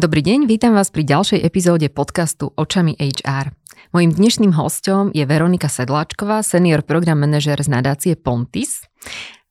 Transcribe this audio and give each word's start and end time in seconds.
Dobrý 0.00 0.24
deň, 0.24 0.48
vítam 0.48 0.72
vás 0.72 0.88
pri 0.88 1.04
ďalšej 1.04 1.44
epizóde 1.44 1.84
podcastu 1.92 2.56
Očami 2.56 2.96
HR. 2.96 3.52
Mojím 3.92 4.16
dnešným 4.16 4.56
hostom 4.56 5.12
je 5.12 5.20
Veronika 5.28 5.68
Sedláčková, 5.68 6.40
senior 6.40 6.80
program 6.80 7.20
manažer 7.20 7.60
z 7.60 7.68
nadácie 7.68 8.16
Pontis. 8.16 8.88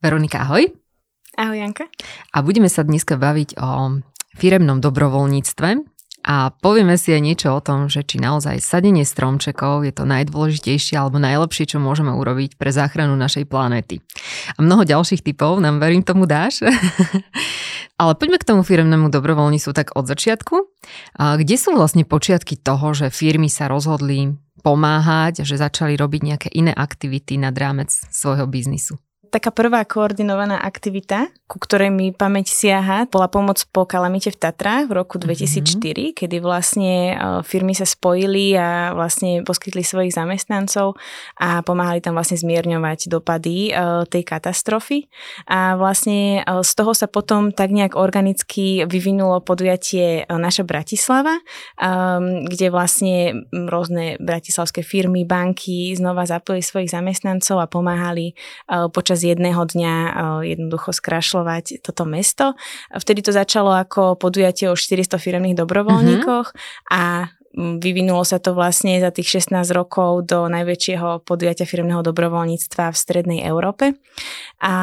Veronika, 0.01 0.49
ahoj. 0.49 0.73
Ahoj, 1.37 1.53
Janka. 1.53 1.85
A 2.33 2.41
budeme 2.41 2.65
sa 2.65 2.81
dneska 2.81 3.21
baviť 3.21 3.61
o 3.61 4.01
firemnom 4.41 4.81
dobrovoľníctve 4.81 5.69
a 6.29 6.53
povieme 6.53 6.93
si 6.93 7.09
aj 7.09 7.25
niečo 7.25 7.49
o 7.49 7.57
tom, 7.57 7.89
že 7.89 8.05
či 8.05 8.21
naozaj 8.21 8.61
sadenie 8.61 9.01
stromčekov 9.01 9.81
je 9.81 9.89
to 9.89 10.05
najdôležitejšie 10.05 10.93
alebo 10.93 11.17
najlepšie, 11.17 11.73
čo 11.73 11.81
môžeme 11.81 12.13
urobiť 12.13 12.53
pre 12.53 12.69
záchranu 12.69 13.17
našej 13.17 13.49
planéty. 13.49 14.05
A 14.53 14.61
mnoho 14.61 14.85
ďalších 14.85 15.25
typov 15.25 15.57
nám 15.57 15.81
verím 15.81 16.05
tomu 16.05 16.29
dáš. 16.29 16.61
Ale 17.99 18.13
poďme 18.13 18.37
k 18.37 18.45
tomu 18.45 18.61
firmnému 18.61 19.09
dobrovoľníctvu 19.09 19.73
tak 19.73 19.97
od 19.97 20.05
začiatku. 20.05 20.69
A 21.17 21.33
kde 21.41 21.57
sú 21.57 21.73
vlastne 21.73 22.05
počiatky 22.05 22.61
toho, 22.61 22.93
že 22.93 23.09
firmy 23.09 23.49
sa 23.49 23.65
rozhodli 23.65 24.37
pomáhať, 24.61 25.41
že 25.41 25.57
začali 25.57 25.97
robiť 25.97 26.21
nejaké 26.21 26.49
iné 26.53 26.77
aktivity 26.77 27.41
nad 27.41 27.57
rámec 27.57 27.89
svojho 27.89 28.45
biznisu? 28.45 29.01
Taká 29.29 29.53
prvá 29.53 29.85
koordinovaná 29.85 30.57
aktivita, 30.65 31.29
ku 31.45 31.61
ktorej 31.61 31.93
mi 31.93 32.09
pamäť 32.09 32.49
siaha, 32.49 33.05
bola 33.05 33.29
pomoc 33.29 33.61
po 33.69 33.85
kalamite 33.85 34.33
v 34.33 34.37
Tatrách 34.37 34.89
v 34.89 34.97
roku 34.97 35.21
2004, 35.21 35.77
mm-hmm. 35.77 36.17
kedy 36.17 36.37
vlastne 36.41 36.93
e, 37.13 37.15
firmy 37.45 37.77
sa 37.77 37.85
spojili 37.85 38.57
a 38.57 38.93
vlastne 38.97 39.45
poskytli 39.45 39.85
svojich 39.85 40.13
zamestnancov 40.13 40.97
a 41.37 41.61
pomáhali 41.61 42.01
tam 42.01 42.17
vlastne 42.17 42.37
zmierňovať 42.41 43.09
dopady 43.09 43.69
e, 43.69 44.05
tej 44.09 44.23
katastrofy. 44.25 45.09
A 45.49 45.77
vlastne 45.77 46.41
e, 46.41 46.61
z 46.65 46.71
toho 46.73 46.97
sa 46.97 47.05
potom 47.05 47.53
tak 47.53 47.69
nejak 47.69 47.97
organicky 47.97 48.85
vyvinulo 48.89 49.41
podujatie 49.45 50.25
Naša 50.29 50.65
Bratislava, 50.65 51.41
kde 52.45 52.67
vlastne 52.71 53.45
rôzne 53.51 54.17
bratislavské 54.17 54.81
firmy, 54.81 55.25
banky 55.25 55.93
znova 55.93 56.25
zapojili 56.25 56.63
svojich 56.63 56.93
zamestnancov 56.93 57.57
a 57.59 57.67
pomáhali 57.67 58.33
počas 58.93 59.18
počas 59.19 59.27
jedného 59.27 59.59
dňa 59.59 59.95
jednoducho 60.47 60.95
skrašľovať 60.95 61.83
toto 61.83 62.07
mesto. 62.07 62.55
Vtedy 62.95 63.19
to 63.19 63.35
začalo 63.35 63.75
ako 63.75 64.15
podujatie 64.15 64.71
o 64.71 64.79
400 64.79 65.19
firemných 65.19 65.59
dobrovoľníkoch 65.59 66.47
mm-hmm. 66.47 66.95
a 66.95 67.27
vyvinulo 67.83 68.23
sa 68.23 68.39
to 68.39 68.55
vlastne 68.55 69.01
za 69.03 69.11
tých 69.11 69.43
16 69.43 69.59
rokov 69.75 70.29
do 70.29 70.47
najväčšieho 70.47 71.27
podujatia 71.27 71.67
firmného 71.67 71.99
dobrovoľníctva 72.05 72.93
v 72.93 72.97
strednej 72.97 73.39
Európe. 73.43 73.99
A 74.63 74.73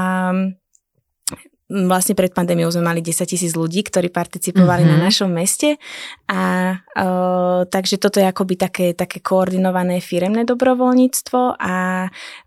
vlastne 1.66 2.14
pred 2.14 2.30
pandémiou 2.30 2.70
sme 2.70 2.86
mali 2.86 3.02
10 3.02 3.26
tisíc 3.26 3.52
ľudí, 3.58 3.82
ktorí 3.82 4.14
participovali 4.14 4.86
mm-hmm. 4.86 4.94
na 4.94 4.98
mhm. 5.02 5.06
našom 5.10 5.30
meste 5.30 5.82
a 6.30 6.42
uh, 6.78 7.66
takže 7.66 7.98
toto 7.98 8.22
je 8.22 8.26
akoby 8.28 8.54
také, 8.54 8.86
také 8.94 9.18
koordinované 9.18 9.98
firemné 9.98 10.46
dobrovoľníctvo 10.46 11.58
a 11.58 12.06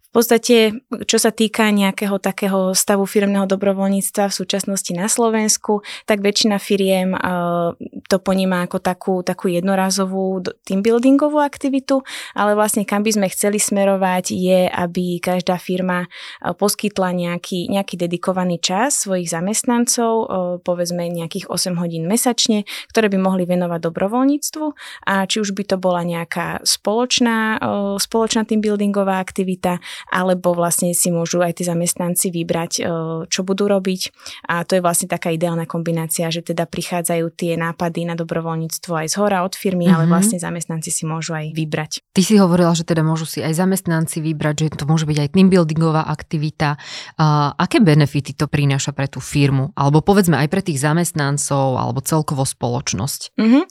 v 0.10 0.14
podstate, 0.18 0.74
čo 1.06 1.22
sa 1.22 1.30
týka 1.30 1.70
nejakého 1.70 2.18
takého 2.18 2.74
stavu 2.74 3.06
firmného 3.06 3.46
dobrovoľníctva 3.46 4.34
v 4.34 4.38
súčasnosti 4.42 4.90
na 4.98 5.06
Slovensku, 5.06 5.86
tak 6.10 6.26
väčšina 6.26 6.58
firiem 6.58 7.14
uh, 7.14 7.78
to 8.10 8.18
poníma 8.18 8.66
ako 8.66 8.82
takú, 8.82 9.22
takú 9.22 9.54
jednorazovú 9.54 10.42
teambuildingovú 10.66 11.38
aktivitu, 11.38 12.02
ale 12.34 12.58
vlastne 12.58 12.90
kam 12.90 13.06
by 13.06 13.22
sme 13.22 13.28
chceli 13.30 13.62
smerovať 13.62 14.34
je, 14.34 14.66
aby 14.66 15.22
každá 15.22 15.62
firma 15.62 16.10
uh, 16.10 16.58
poskytla 16.58 17.14
nejaký, 17.14 17.70
nejaký 17.70 17.94
dedikovaný 17.94 18.58
čas 18.58 19.06
svojich 19.06 19.30
zamestnancov, 19.30 20.14
uh, 20.26 20.26
povedzme 20.66 21.06
nejakých 21.06 21.54
8 21.54 21.78
hodín 21.78 22.10
mesačne, 22.10 22.66
ktoré 22.90 23.14
by 23.14 23.22
mohli 23.22 23.46
venovať 23.46 23.78
dobrovoľníctvu. 23.78 24.66
A 25.06 25.30
či 25.30 25.38
už 25.38 25.54
by 25.54 25.70
to 25.70 25.78
bola 25.78 26.02
nejaká 26.02 26.66
spoločná, 26.66 27.62
spoločná 28.02 28.42
teambuildingová 28.50 29.22
aktivita, 29.22 29.78
alebo 30.08 30.56
vlastne 30.56 30.96
si 30.96 31.12
môžu 31.12 31.44
aj 31.44 31.60
tí 31.60 31.64
zamestnanci 31.68 32.32
vybrať, 32.32 32.72
e, 32.80 32.82
čo 33.28 33.42
budú 33.44 33.68
robiť 33.68 34.02
a 34.48 34.64
to 34.64 34.80
je 34.80 34.82
vlastne 34.82 35.12
taká 35.12 35.34
ideálna 35.36 35.68
kombinácia, 35.68 36.32
že 36.32 36.42
teda 36.42 36.64
prichádzajú 36.70 37.26
tie 37.36 37.60
nápady 37.60 38.08
na 38.08 38.16
dobrovoľníctvo 38.16 38.94
aj 39.06 39.08
z 39.12 39.16
hora 39.20 39.44
od 39.44 39.54
firmy, 39.54 39.88
mm-hmm. 39.88 39.96
ale 39.96 40.06
mhm. 40.08 40.12
vlastne 40.12 40.38
zamestnanci 40.40 40.90
si 40.90 41.04
môžu 41.04 41.36
aj 41.36 41.52
vybrať. 41.54 41.92
Ty 42.14 42.22
si 42.22 42.36
hovorila, 42.40 42.72
že 42.74 42.88
teda 42.88 43.04
môžu 43.04 43.28
si 43.28 43.44
aj 43.44 43.56
zamestnanci 43.58 44.24
vybrať, 44.24 44.56
že 44.66 44.80
to 44.80 44.86
môže 44.88 45.06
byť 45.10 45.18
aj 45.18 45.30
teambuildingová 45.36 46.08
aktivita. 46.08 46.80
Uh, 47.20 47.52
aké 47.58 47.84
benefity 47.84 48.36
to 48.36 48.46
prináša 48.50 48.92
pre 48.96 49.08
tú 49.10 49.20
firmu? 49.22 49.72
Alebo 49.74 50.04
povedzme 50.04 50.38
aj 50.40 50.50
pre 50.50 50.62
tých 50.64 50.82
zamestnancov 50.82 51.78
alebo 51.78 52.00
celkovo 52.04 52.44
spoločnosť? 52.44 53.36
Mm-hmm. 53.38 53.64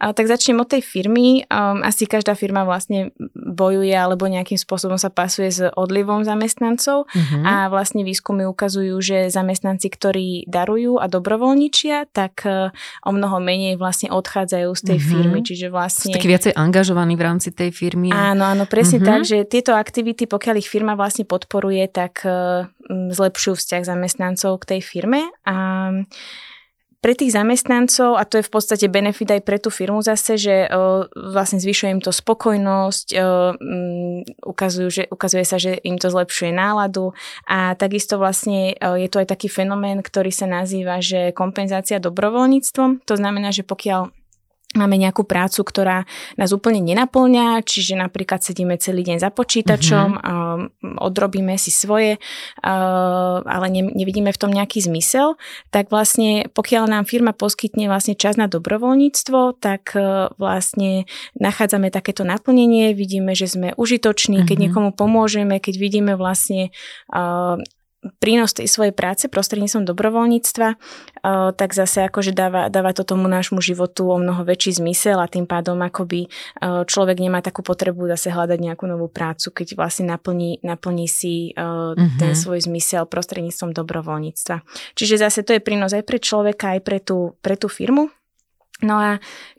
A, 0.00 0.12
tak 0.12 0.26
začnem 0.30 0.60
od 0.60 0.68
tej 0.68 0.82
firmy. 0.82 1.46
Um, 1.48 1.82
asi 1.84 2.04
každá 2.04 2.36
firma 2.36 2.62
vlastne 2.66 3.14
bojuje 3.34 3.92
alebo 3.92 4.28
nejakým 4.28 4.58
spôsobom 4.58 4.96
sa 5.00 5.08
pasuje 5.08 5.50
s 5.50 5.60
odlivom 5.74 6.22
zamestnancov 6.22 7.10
uh-huh. 7.10 7.42
a 7.44 7.54
vlastne 7.68 8.06
výskumy 8.06 8.46
ukazujú, 8.48 8.94
že 9.02 9.28
zamestnanci, 9.28 9.86
ktorí 9.90 10.28
darujú 10.46 11.02
a 11.02 11.10
dobrovoľničia, 11.10 12.10
tak 12.14 12.46
e, 12.46 12.70
o 13.04 13.10
mnoho 13.10 13.42
menej 13.42 13.76
vlastne 13.76 14.14
odchádzajú 14.14 14.70
z 14.72 14.82
tej 14.94 14.98
uh-huh. 14.98 15.10
firmy, 15.10 15.38
čiže 15.42 15.68
vlastne... 15.68 16.14
Sú 16.14 16.16
takí 16.16 16.30
viacej 16.30 16.54
angažovaní 16.54 17.18
v 17.18 17.22
rámci 17.26 17.50
tej 17.50 17.74
firmy. 17.74 18.14
Áno, 18.14 18.46
áno, 18.46 18.64
presne 18.64 19.02
uh-huh. 19.02 19.10
tak, 19.10 19.20
že 19.26 19.44
tieto 19.44 19.74
aktivity, 19.74 20.24
pokiaľ 20.30 20.62
ich 20.62 20.70
firma 20.70 20.94
vlastne 20.94 21.26
podporuje, 21.26 21.90
tak 21.90 22.24
uh, 22.24 22.70
zlepšujú 22.88 23.54
vzťah 23.58 23.82
zamestnancov 23.84 24.62
k 24.62 24.76
tej 24.76 24.80
firme 24.80 25.28
a 25.44 25.56
pre 27.04 27.12
tých 27.12 27.36
zamestnancov, 27.36 28.16
a 28.16 28.24
to 28.24 28.40
je 28.40 28.48
v 28.48 28.52
podstate 28.56 28.88
benefit 28.88 29.28
aj 29.28 29.44
pre 29.44 29.60
tú 29.60 29.68
firmu 29.68 30.00
zase, 30.00 30.40
že 30.40 30.64
uh, 30.64 31.04
vlastne 31.12 31.60
zvyšuje 31.60 31.92
im 31.92 32.00
to 32.00 32.08
spokojnosť, 32.08 33.06
uh, 33.12 33.52
ukazujú, 34.40 34.88
že, 34.88 35.02
ukazuje 35.12 35.44
sa, 35.44 35.60
že 35.60 35.76
im 35.84 36.00
to 36.00 36.08
zlepšuje 36.08 36.56
náladu 36.56 37.12
a 37.44 37.76
takisto 37.76 38.16
vlastne 38.16 38.72
uh, 38.80 38.96
je 38.96 39.12
to 39.12 39.20
aj 39.20 39.28
taký 39.28 39.52
fenomén, 39.52 40.00
ktorý 40.00 40.32
sa 40.32 40.48
nazýva, 40.48 41.04
že 41.04 41.36
kompenzácia 41.36 42.00
dobrovoľníctvom. 42.00 43.04
To 43.04 43.14
znamená, 43.20 43.52
že 43.52 43.68
pokiaľ 43.68 44.23
máme 44.74 44.98
nejakú 44.98 45.22
prácu, 45.24 45.62
ktorá 45.62 46.04
nás 46.34 46.50
úplne 46.50 46.82
nenaplňa, 46.82 47.62
čiže 47.62 47.94
napríklad 47.94 48.42
sedíme 48.42 48.76
celý 48.76 49.06
deň 49.06 49.18
za 49.22 49.30
počítačom, 49.30 50.08
mm-hmm. 50.18 50.98
odrobíme 51.00 51.54
si 51.56 51.70
svoje, 51.70 52.18
ale 52.60 53.66
nevidíme 53.70 54.34
v 54.34 54.40
tom 54.40 54.50
nejaký 54.50 54.82
zmysel, 54.84 55.38
tak 55.70 55.88
vlastne 55.88 56.50
pokiaľ 56.52 56.90
nám 56.90 57.04
firma 57.06 57.32
poskytne 57.32 57.86
vlastne 57.86 58.18
čas 58.18 58.34
na 58.34 58.50
dobrovoľníctvo, 58.50 59.62
tak 59.62 59.94
e, 59.94 60.28
vlastne 60.36 61.06
nachádzame 61.38 61.88
takéto 61.94 62.26
naplnenie, 62.26 62.92
vidíme, 62.92 63.32
že 63.38 63.46
sme 63.46 63.72
užitoční, 63.78 64.42
keď 64.42 64.50
mm-hmm. 64.50 64.62
niekomu 64.68 64.90
pomôžeme, 64.92 65.62
keď 65.62 65.74
vidíme 65.78 66.12
vlastne 66.18 66.74
prínos 68.20 68.52
tej 68.56 68.68
svojej 68.68 68.92
práce 68.92 69.28
prostredníctvom 69.28 69.88
dobrovoľníctva, 69.88 70.68
eh, 70.70 70.76
tak 71.54 71.70
zase 71.72 72.04
akože 72.08 72.32
dáva, 72.36 72.68
dáva 72.68 72.92
to 72.92 73.06
tomu 73.06 73.28
nášmu 73.28 73.60
životu 73.60 74.08
o 74.10 74.16
mnoho 74.20 74.44
väčší 74.44 74.80
zmysel 74.80 75.20
a 75.20 75.30
tým 75.30 75.48
pádom 75.48 75.80
akoby 75.80 76.26
eh, 76.26 76.84
človek 76.84 77.16
nemá 77.20 77.40
takú 77.40 77.64
potrebu 77.64 78.08
zase 78.12 78.32
hľadať 78.32 78.58
nejakú 78.60 78.84
novú 78.88 79.08
prácu, 79.08 79.52
keď 79.52 79.78
vlastne 79.78 80.10
naplní, 80.10 80.60
naplní 80.64 81.06
si 81.06 81.52
mm-hmm. 81.54 82.18
ten 82.20 82.32
svoj 82.36 82.64
zmysel 82.64 83.06
prostredníctvom 83.06 83.76
dobrovoľníctva. 83.76 84.56
Čiže 84.96 85.20
zase 85.20 85.46
to 85.46 85.56
je 85.56 85.64
prínos 85.64 85.92
aj 85.92 86.04
pre 86.04 86.18
človeka, 86.18 86.76
aj 86.76 86.80
pre 86.82 86.98
tú, 87.00 87.36
pre 87.40 87.54
tú 87.54 87.68
firmu. 87.68 88.10
No 88.84 89.00
a 89.00 89.10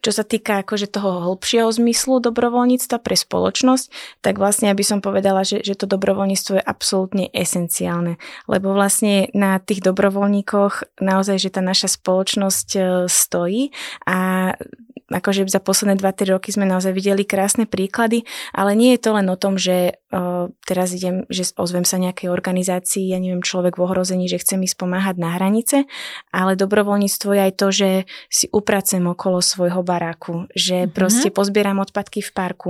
čo 0.05 0.13
sa 0.13 0.21
týka 0.21 0.61
akože 0.61 0.85
toho 0.85 1.25
hĺbšieho 1.25 1.73
zmyslu 1.73 2.21
dobrovoľníctva 2.21 3.01
pre 3.01 3.17
spoločnosť, 3.17 3.89
tak 4.21 4.37
vlastne 4.37 4.69
aby 4.69 4.85
som 4.85 5.01
povedala, 5.01 5.41
že, 5.41 5.65
že 5.65 5.73
to 5.73 5.89
dobrovoľníctvo 5.89 6.61
je 6.61 6.63
absolútne 6.63 7.25
esenciálne, 7.33 8.21
lebo 8.45 8.77
vlastne 8.77 9.33
na 9.33 9.57
tých 9.57 9.81
dobrovoľníkoch 9.81 11.01
naozaj, 11.01 11.41
že 11.41 11.49
tá 11.49 11.65
naša 11.65 11.89
spoločnosť 11.97 12.67
e, 12.77 12.79
stojí 13.09 13.73
a 14.05 14.53
akože 15.09 15.45
za 15.45 15.61
posledné 15.61 16.01
2-3 16.01 16.33
roky 16.33 16.49
sme 16.49 16.65
naozaj 16.65 16.89
videli 16.89 17.21
krásne 17.27 17.69
príklady, 17.69 18.25
ale 18.57 18.73
nie 18.73 18.97
je 18.97 19.03
to 19.05 19.09
len 19.13 19.29
o 19.29 19.37
tom, 19.37 19.53
že 19.61 20.01
uh, 20.09 20.49
teraz 20.65 20.97
idem, 20.97 21.29
že 21.29 21.53
ozvem 21.61 21.85
sa 21.85 22.01
nejakej 22.01 22.33
organizácii, 22.33 23.13
ja 23.13 23.21
neviem, 23.21 23.45
človek 23.45 23.77
v 23.77 23.85
ohrození, 23.85 24.25
že 24.25 24.41
chcem 24.41 24.65
ísť 24.65 24.81
pomáhať 24.81 25.21
na 25.21 25.37
hranice, 25.37 25.85
ale 26.33 26.57
dobrovoľníctvo 26.57 27.29
je 27.37 27.41
aj 27.41 27.53
to, 27.53 27.67
že 27.69 27.89
si 28.33 28.45
upracem 28.49 29.05
okolo 29.05 29.45
svojho 29.45 29.85
baráku, 29.85 30.49
že 30.57 30.85
mm-hmm. 30.85 30.95
proste 30.95 31.29
pozbieram 31.29 31.77
odpadky 31.77 32.25
v 32.25 32.31
parku, 32.33 32.69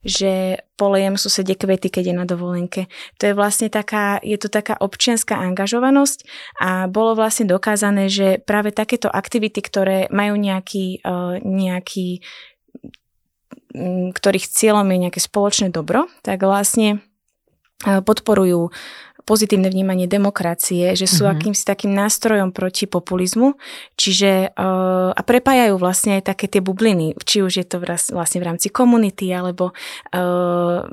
že 0.00 0.64
polejem 0.74 1.14
susede 1.14 1.54
kvety, 1.54 1.90
keď 1.90 2.04
je 2.10 2.14
na 2.14 2.26
dovolenke. 2.26 2.90
To 3.22 3.30
je 3.30 3.34
vlastne 3.34 3.70
taká, 3.70 4.18
je 4.22 4.34
to 4.38 4.50
taká 4.50 4.74
občianská 4.78 5.38
angažovanosť 5.38 6.26
a 6.58 6.90
bolo 6.90 7.14
vlastne 7.14 7.46
dokázané, 7.46 8.10
že 8.10 8.42
práve 8.42 8.74
takéto 8.74 9.06
aktivity, 9.06 9.62
ktoré 9.62 10.10
majú 10.10 10.34
nejaký, 10.34 11.02
uh, 11.06 11.38
nejaký 11.42 12.22
ktorých 14.14 14.46
cieľom 14.46 14.86
je 14.86 15.02
nejaké 15.02 15.18
spoločné 15.18 15.74
dobro, 15.74 16.06
tak 16.22 16.46
vlastne 16.46 17.02
podporujú 17.82 18.70
pozitívne 19.24 19.72
vnímanie 19.72 20.04
demokracie, 20.04 20.92
že 20.92 21.08
sú 21.08 21.24
mm-hmm. 21.24 21.40
akýmsi 21.40 21.62
takým 21.64 21.92
nástrojom 21.96 22.52
proti 22.52 22.84
populizmu, 22.84 23.56
čiže 23.96 24.52
uh, 24.52 25.10
a 25.16 25.20
prepájajú 25.24 25.80
vlastne 25.80 26.20
aj 26.20 26.28
také 26.28 26.46
tie 26.46 26.60
bubliny, 26.60 27.16
či 27.24 27.40
už 27.40 27.52
je 27.60 27.66
to 27.66 27.80
vlastne 27.84 28.38
v 28.40 28.46
rámci 28.46 28.68
komunity 28.68 29.32
alebo 29.32 29.72
uh, 29.72 30.84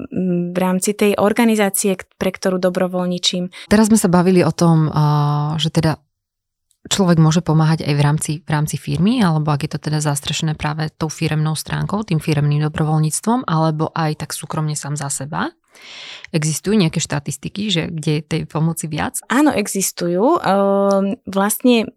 v 0.51 0.57
rámci 0.57 0.95
tej 0.95 1.19
organizácie, 1.19 1.99
pre 2.15 2.31
ktorú 2.31 2.57
dobrovoľničím. 2.57 3.67
Teraz 3.67 3.91
sme 3.91 3.99
sa 3.99 4.07
bavili 4.07 4.41
o 4.41 4.51
tom, 4.55 4.87
uh, 4.87 5.59
že 5.59 5.67
teda 5.69 5.99
človek 6.87 7.21
môže 7.21 7.45
pomáhať 7.45 7.85
aj 7.85 7.93
v 7.93 8.01
rámci, 8.01 8.31
v 8.41 8.49
rámci 8.49 8.75
firmy, 8.79 9.21
alebo 9.21 9.53
ak 9.53 9.67
je 9.67 9.71
to 9.77 9.79
teda 9.79 10.01
zastrešené 10.01 10.57
práve 10.57 10.89
tou 10.89 11.11
firemnou 11.11 11.53
stránkou, 11.53 12.01
tým 12.07 12.17
firemným 12.17 12.65
dobrovoľníctvom, 12.71 13.45
alebo 13.45 13.93
aj 13.93 14.25
tak 14.25 14.33
súkromne 14.33 14.73
sám 14.73 14.97
za 14.97 15.11
seba. 15.13 15.53
Existujú 16.31 16.79
nejaké 16.79 17.03
štatistiky, 17.03 17.63
že 17.67 17.83
kde 17.91 18.11
je 18.19 18.23
tej 18.23 18.41
pomoci 18.47 18.87
viac? 18.87 19.19
Áno, 19.27 19.51
existujú. 19.51 20.39
Ehm, 20.39 21.19
vlastne 21.27 21.91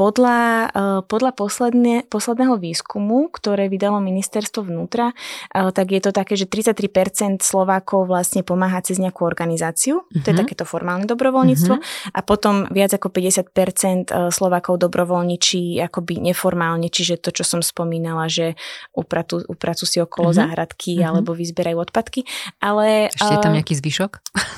podľa, 0.00 0.40
eh, 0.72 1.00
podľa 1.04 1.32
posledne, 1.36 2.08
posledného 2.08 2.56
výskumu, 2.56 3.28
ktoré 3.28 3.68
vydalo 3.68 4.00
ministerstvo 4.00 4.64
vnútra, 4.64 5.12
eh, 5.12 5.68
tak 5.68 5.92
je 5.92 6.00
to 6.00 6.10
také, 6.16 6.40
že 6.40 6.48
33% 6.48 7.44
Slovákov 7.44 8.08
vlastne 8.08 8.40
pomáha 8.40 8.80
cez 8.80 8.96
nejakú 8.96 9.28
organizáciu, 9.28 10.00
uh-huh. 10.00 10.24
to 10.24 10.32
je 10.32 10.36
mhm. 10.36 10.40
takéto 10.40 10.64
formálne 10.64 11.04
dobrovoľníctvo, 11.04 11.74
uh-huh. 11.76 12.16
a 12.16 12.20
potom 12.24 12.64
viac 12.72 12.96
ako 12.96 13.12
50% 13.12 14.08
eh, 14.08 14.32
Slovákov 14.32 14.80
dobrovoľničí 14.80 15.76
akoby 15.84 16.24
neformálne, 16.32 16.88
čiže 16.88 17.20
to, 17.20 17.36
čo 17.36 17.44
som 17.44 17.60
spomínala, 17.60 18.32
že 18.32 18.56
upratu, 18.96 19.44
upracu 19.44 19.84
si 19.84 20.00
okolo 20.00 20.32
uh-huh. 20.32 20.48
záhradky 20.48 20.96
uh-huh. 20.96 21.12
alebo 21.12 21.36
vyzberajú 21.36 21.76
odpadky. 21.76 22.24
Ale, 22.64 23.12
Ešte 23.12 23.36
je 23.36 23.44
tam 23.44 23.52
nejaký 23.52 23.76
zvyšok? 23.80 24.12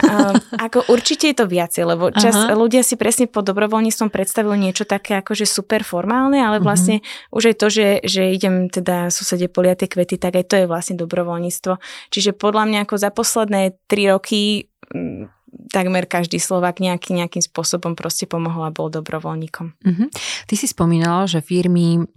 Uh, 0.07 0.39
ako 0.71 0.87
určite 0.87 1.31
je 1.31 1.37
to 1.39 1.47
viacej, 1.51 1.83
lebo 1.83 2.15
čas 2.15 2.35
uh-huh. 2.35 2.55
ľudia 2.55 2.87
si 2.87 2.95
presne 2.95 3.27
pod 3.27 3.47
dobrovoľníctvom 3.51 4.11
predstavujú 4.11 4.55
niečo 4.55 4.85
také 4.87 5.19
ako 5.19 5.33
akože 5.33 5.49
super 5.49 5.81
formálne, 5.81 6.45
ale 6.45 6.61
mhm. 6.61 6.65
vlastne 6.69 6.97
mm-hmm. 7.01 7.33
už 7.33 7.43
aj 7.49 7.57
to, 7.57 7.67
že, 7.73 7.89
že 8.05 8.23
idem 8.37 8.69
teda 8.69 9.09
susede 9.09 9.49
poliať 9.49 9.89
tie 9.89 9.89
kvety, 9.97 10.21
tak 10.21 10.37
aj 10.37 10.45
to 10.45 10.55
je 10.61 10.67
vlastne 10.69 11.01
dobrovoľníctvo. 11.01 11.81
Čiže 12.13 12.37
podľa 12.37 12.69
mňa 12.69 12.79
ako 12.85 12.95
za 13.01 13.09
posledné 13.09 13.81
tri 13.89 14.13
roky 14.13 14.69
mm, 14.93 15.42
takmer 15.73 16.09
každý 16.09 16.41
Slovak 16.41 16.81
nejaký, 16.81 17.13
nejakým 17.13 17.45
spôsobom 17.45 17.93
proste 17.93 18.25
pomohol 18.25 18.69
a 18.69 18.73
bol 18.73 18.89
dobrovoľníkom. 18.89 19.67
Uh-huh. 19.73 20.09
Ty 20.49 20.55
si 20.57 20.65
spomínala, 20.65 21.29
že 21.29 21.45
firmy, 21.45 22.09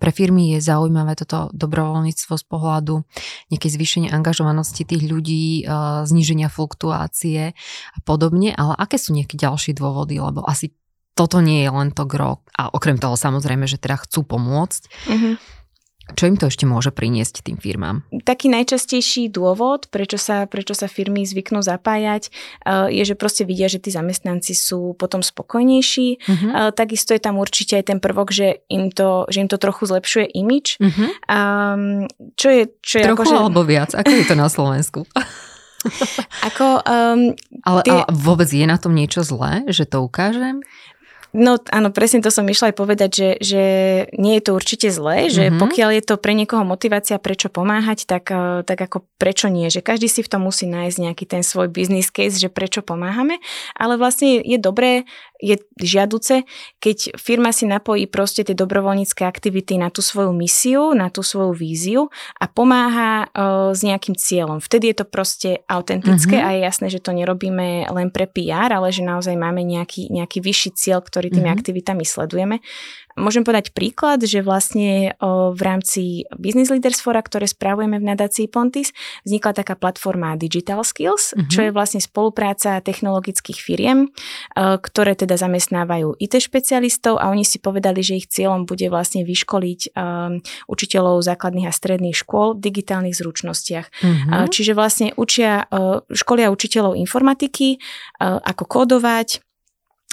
pre 0.00 0.10
firmy 0.12 0.56
je 0.56 0.64
zaujímavé 0.64 1.16
toto 1.16 1.52
dobrovoľníctvo 1.52 2.34
z 2.36 2.44
pohľadu 2.48 2.94
nejakej 3.52 3.70
zvýšenia 3.70 4.10
angažovanosti 4.12 4.88
tých 4.88 5.04
ľudí, 5.04 5.68
zníženia 6.08 6.48
fluktuácie 6.48 7.52
a 7.92 7.98
podobne, 8.04 8.52
ale 8.56 8.72
aké 8.80 8.96
sú 8.96 9.12
nejaké 9.12 9.36
ďalšie 9.36 9.76
dôvody, 9.76 10.20
lebo 10.20 10.44
asi 10.44 10.72
toto 11.14 11.38
nie 11.38 11.62
je 11.62 11.70
len 11.70 11.94
to 11.94 12.08
gro. 12.08 12.42
A 12.58 12.72
okrem 12.74 12.98
toho 12.98 13.14
samozrejme, 13.14 13.70
že 13.70 13.78
teda 13.78 14.02
chcú 14.02 14.26
pomôcť. 14.26 14.82
Mm-hmm. 15.08 15.34
Čo 16.12 16.28
im 16.28 16.36
to 16.36 16.52
ešte 16.52 16.68
môže 16.68 16.92
priniesť 16.92 17.40
tým 17.40 17.56
firmám? 17.56 18.04
Taký 18.12 18.52
najčastejší 18.52 19.32
dôvod, 19.32 19.88
prečo 19.88 20.20
sa, 20.20 20.44
prečo 20.44 20.76
sa 20.76 20.84
firmy 20.84 21.24
zvyknú 21.24 21.64
zapájať, 21.64 22.28
eh, 22.28 22.92
je, 23.00 23.02
že 23.08 23.14
proste 23.16 23.48
vidia, 23.48 23.72
že 23.72 23.80
tí 23.80 23.88
zamestnanci 23.88 24.52
sú 24.52 24.92
potom 25.00 25.24
spokojnejší. 25.24 26.08
Uh-huh. 26.20 26.70
Takisto 26.76 27.16
je 27.16 27.22
tam 27.24 27.40
určite 27.40 27.80
aj 27.80 27.84
ten 27.88 27.98
prvok, 28.04 28.28
že 28.28 28.60
im 28.68 28.92
to, 28.92 29.24
že 29.32 29.40
im 29.40 29.48
to 29.48 29.56
trochu 29.56 29.88
zlepšuje 29.88 30.26
imič. 30.36 30.76
Uh-huh. 30.76 31.08
Um, 31.24 32.04
čo 32.36 32.52
je, 32.52 32.62
čo 32.84 33.00
je 33.00 33.04
trochu 33.08 33.24
ako, 33.24 33.32
že... 33.32 33.36
alebo 33.40 33.60
viac? 33.64 33.90
Ako 33.96 34.12
je 34.12 34.24
to 34.28 34.36
na 34.36 34.48
Slovensku? 34.52 35.08
ako, 36.48 36.84
um, 36.84 37.20
ale, 37.64 37.80
tie... 37.84 37.92
ale 37.92 38.04
vôbec 38.12 38.48
je 38.48 38.64
na 38.64 38.76
tom 38.80 38.92
niečo 38.96 39.24
zlé, 39.24 39.64
že 39.68 39.88
to 39.88 40.04
ukážem? 40.04 40.64
No 41.34 41.58
áno, 41.74 41.90
presne 41.90 42.22
to 42.22 42.30
som 42.30 42.46
išla 42.46 42.70
aj 42.70 42.76
povedať, 42.78 43.10
že, 43.10 43.30
že 43.42 43.62
nie 44.14 44.38
je 44.38 44.44
to 44.46 44.54
určite 44.54 44.86
zlé, 44.94 45.26
že 45.26 45.50
mm-hmm. 45.50 45.58
pokiaľ 45.58 45.90
je 45.98 46.02
to 46.06 46.14
pre 46.14 46.30
niekoho 46.30 46.62
motivácia, 46.62 47.18
prečo 47.18 47.50
pomáhať, 47.50 48.06
tak, 48.06 48.30
eh, 48.30 48.62
tak 48.62 48.78
ako 48.78 49.02
prečo 49.18 49.50
nie, 49.50 49.66
že 49.66 49.82
každý 49.82 50.06
si 50.06 50.22
v 50.22 50.30
tom 50.30 50.46
musí 50.46 50.70
nájsť 50.70 50.96
nejaký 51.02 51.24
ten 51.26 51.42
svoj 51.42 51.74
business 51.74 52.14
case, 52.14 52.38
že 52.38 52.46
prečo 52.46 52.86
pomáhame, 52.86 53.42
ale 53.74 53.98
vlastne 53.98 54.46
je 54.46 54.62
dobré 54.62 55.10
je 55.44 55.60
žiaduce, 55.76 56.48
keď 56.80 57.20
firma 57.20 57.52
si 57.52 57.68
napojí 57.68 58.08
proste 58.08 58.40
tie 58.40 58.56
dobrovoľnícke 58.56 59.28
aktivity 59.28 59.76
na 59.76 59.92
tú 59.92 60.00
svoju 60.00 60.32
misiu, 60.32 60.96
na 60.96 61.12
tú 61.12 61.20
svoju 61.20 61.52
víziu 61.52 62.08
a 62.40 62.48
pomáha 62.48 63.28
uh, 63.28 63.76
s 63.76 63.84
nejakým 63.84 64.16
cieľom. 64.16 64.64
Vtedy 64.64 64.96
je 64.96 65.04
to 65.04 65.06
proste 65.06 65.50
autentické 65.68 66.40
mm-hmm. 66.40 66.48
a 66.48 66.56
je 66.56 66.60
jasné, 66.64 66.86
že 66.88 67.04
to 67.04 67.12
nerobíme 67.12 67.84
len 67.92 68.08
pre 68.08 68.24
PR, 68.24 68.72
ale 68.72 68.88
že 68.88 69.04
naozaj 69.04 69.36
máme 69.36 69.60
nejaký, 69.60 70.08
nejaký 70.08 70.40
vyšší 70.40 70.70
cieľ, 70.72 71.04
ktorý 71.04 71.28
tými 71.28 71.44
mm-hmm. 71.44 71.56
aktivitami 71.60 72.04
sledujeme. 72.08 72.64
Môžem 73.14 73.46
podať 73.46 73.70
príklad, 73.70 74.18
že 74.26 74.42
vlastne 74.42 75.14
v 75.22 75.60
rámci 75.62 76.26
Business 76.34 76.68
Leaders 76.68 76.98
Fora, 76.98 77.22
ktoré 77.22 77.46
spravujeme 77.46 78.02
v 78.02 78.10
nadácii 78.10 78.50
Pontis, 78.50 78.90
vznikla 79.22 79.54
taká 79.54 79.78
platforma 79.78 80.34
Digital 80.34 80.82
Skills, 80.82 81.30
mm-hmm. 81.30 81.46
čo 81.46 81.60
je 81.64 81.70
vlastne 81.70 82.02
spolupráca 82.02 82.82
technologických 82.82 83.58
firiem, 83.62 84.10
ktoré 84.58 85.14
teda 85.14 85.38
zamestnávajú 85.38 86.18
IT 86.18 86.42
špecialistov 86.42 87.22
a 87.22 87.30
oni 87.30 87.46
si 87.46 87.62
povedali, 87.62 88.02
že 88.02 88.18
ich 88.18 88.26
cieľom 88.26 88.66
bude 88.66 88.90
vlastne 88.90 89.22
vyškoliť 89.22 89.94
učiteľov 90.66 91.22
základných 91.22 91.70
a 91.70 91.72
stredných 91.72 92.18
škôl 92.18 92.58
v 92.58 92.66
digitálnych 92.66 93.14
zručnostiach. 93.14 93.86
Mm-hmm. 93.94 94.50
Čiže 94.50 94.72
vlastne 94.74 95.14
učia, 95.14 95.70
školia 96.10 96.50
učiteľov 96.50 96.98
informatiky, 96.98 97.78
ako 98.20 98.64
kódovať, 98.66 99.38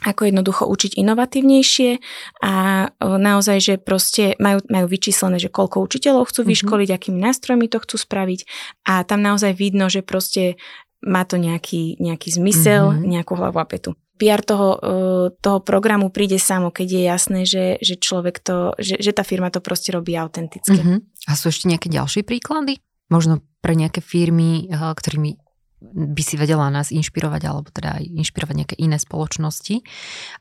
ako 0.01 0.21
jednoducho 0.27 0.65
učiť 0.65 0.97
inovatívnejšie 0.97 1.91
a 2.41 2.53
naozaj, 2.99 3.57
že 3.61 3.73
proste 3.77 4.33
majú, 4.41 4.65
majú 4.65 4.89
vyčíslené, 4.89 5.37
že 5.37 5.53
koľko 5.53 5.85
učiteľov 5.85 6.33
chcú 6.33 6.41
mhm. 6.43 6.49
vyškoliť, 6.49 6.89
mm-hmm. 6.89 7.01
akými 7.05 7.19
nástrojmi 7.21 7.65
to 7.69 7.77
chcú 7.79 7.95
spraviť 8.01 8.39
a 8.89 9.05
tam 9.05 9.21
naozaj 9.21 9.53
vidno, 9.53 9.87
že 9.87 10.01
proste 10.01 10.57
má 11.01 11.25
to 11.25 11.37
nejaký, 11.41 11.97
nejaký 11.97 12.29
zmysel, 12.33 12.93
mm-hmm. 12.93 13.09
nejakú 13.09 13.33
hlavu 13.33 13.57
a 13.57 13.65
petu. 13.65 13.97
PR 14.21 14.45
toho, 14.45 14.77
e, 14.77 14.87
toho 15.41 15.65
programu 15.65 16.13
príde 16.13 16.37
samo, 16.37 16.69
keď 16.69 16.87
je 16.93 17.01
jasné, 17.01 17.39
že, 17.49 17.65
že 17.81 17.97
človek 17.97 18.37
to, 18.37 18.77
že, 18.77 19.01
že 19.01 19.17
tá 19.17 19.25
firma 19.25 19.49
to 19.49 19.65
proste 19.65 19.89
robí 19.89 20.13
autenticky. 20.13 20.77
Mm-hmm. 20.77 21.25
A 21.25 21.31
sú 21.33 21.49
ešte 21.49 21.65
nejaké 21.65 21.89
ďalšie 21.89 22.21
príklady? 22.21 22.77
Možno 23.09 23.41
pre 23.65 23.73
nejaké 23.73 24.05
firmy, 24.05 24.69
e, 24.69 24.77
ktorými 24.77 25.40
by 25.81 26.21
si 26.21 26.37
vedela 26.37 26.69
nás 26.69 26.93
inšpirovať, 26.93 27.41
alebo 27.49 27.73
teda 27.73 27.97
aj 27.97 28.05
inšpirovať 28.05 28.55
nejaké 28.55 28.75
iné 28.77 29.01
spoločnosti, 29.01 29.81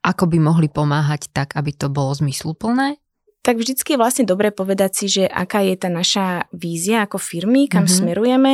ako 0.05 0.25
by 0.29 0.39
mohli 0.39 0.69
pomáhať 0.69 1.33
tak, 1.33 1.57
aby 1.57 1.73
to 1.73 1.89
bolo 1.89 2.13
zmysluplné 2.13 3.01
tak 3.41 3.57
vždycky 3.57 3.97
je 3.97 4.01
vlastne 4.01 4.25
dobré 4.29 4.53
povedať 4.53 4.91
si, 4.93 5.07
že 5.09 5.25
aká 5.25 5.65
je 5.65 5.73
tá 5.81 5.89
naša 5.89 6.45
vízia 6.53 7.09
ako 7.09 7.17
firmy, 7.17 7.73
kam 7.73 7.89
mm-hmm. 7.89 7.99
smerujeme 8.05 8.53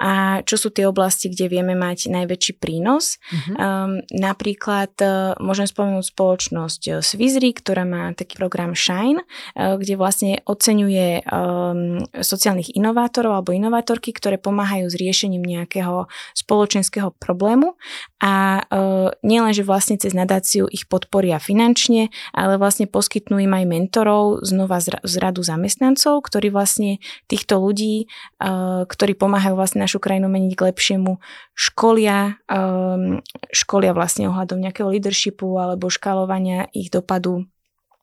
a 0.00 0.40
čo 0.48 0.56
sú 0.56 0.72
tie 0.72 0.88
oblasti, 0.88 1.28
kde 1.28 1.52
vieme 1.52 1.76
mať 1.76 2.08
najväčší 2.08 2.56
prínos. 2.56 3.20
Mm-hmm. 3.28 3.54
Um, 3.60 4.00
napríklad 4.08 4.92
uh, 5.04 5.36
môžem 5.36 5.68
spomenúť 5.68 6.16
spoločnosť 6.16 6.82
e, 6.88 6.90
Swizry, 7.04 7.52
ktorá 7.52 7.84
má 7.84 8.16
taký 8.16 8.40
program 8.40 8.72
Shine, 8.72 9.20
uh, 9.20 9.76
kde 9.76 10.00
vlastne 10.00 10.40
oceňuje 10.48 11.28
um, 11.28 12.00
sociálnych 12.16 12.72
inovátorov 12.72 13.36
alebo 13.36 13.52
inovátorky, 13.52 14.16
ktoré 14.16 14.40
pomáhajú 14.40 14.88
s 14.88 14.96
riešením 14.96 15.44
nejakého 15.44 16.08
spoločenského 16.32 17.12
problému 17.20 17.76
a 18.24 18.64
uh, 18.64 19.12
nielen, 19.20 19.52
že 19.52 19.66
vlastne 19.66 20.00
cez 20.00 20.16
nadáciu 20.16 20.72
ich 20.72 20.88
podporia 20.88 21.36
finančne, 21.36 22.08
ale 22.32 22.56
vlastne 22.56 22.88
poskytnú 22.88 23.42
im 23.42 23.52
aj 23.52 23.64
mentorov, 23.68 24.21
mentorov 24.22 24.46
znova 24.46 24.78
z 24.80 25.14
radu 25.18 25.42
zamestnancov, 25.42 26.22
ktorí 26.22 26.50
vlastne 26.50 26.98
týchto 27.26 27.58
ľudí, 27.58 28.06
eh, 28.40 28.82
ktorí 28.86 29.14
pomáhajú 29.18 29.54
vlastne 29.56 29.82
našu 29.82 29.98
krajinu 29.98 30.28
meniť 30.30 30.52
k 30.54 30.64
lepšiemu, 30.72 31.18
školia, 31.54 32.38
ehm, 32.48 33.20
školia 33.52 33.92
vlastne 33.92 34.30
ohľadom 34.30 34.58
nejakého 34.60 34.88
leadershipu 34.88 35.58
alebo 35.58 35.90
škálovania 35.90 36.70
ich 36.72 36.90
dopadu 36.90 37.46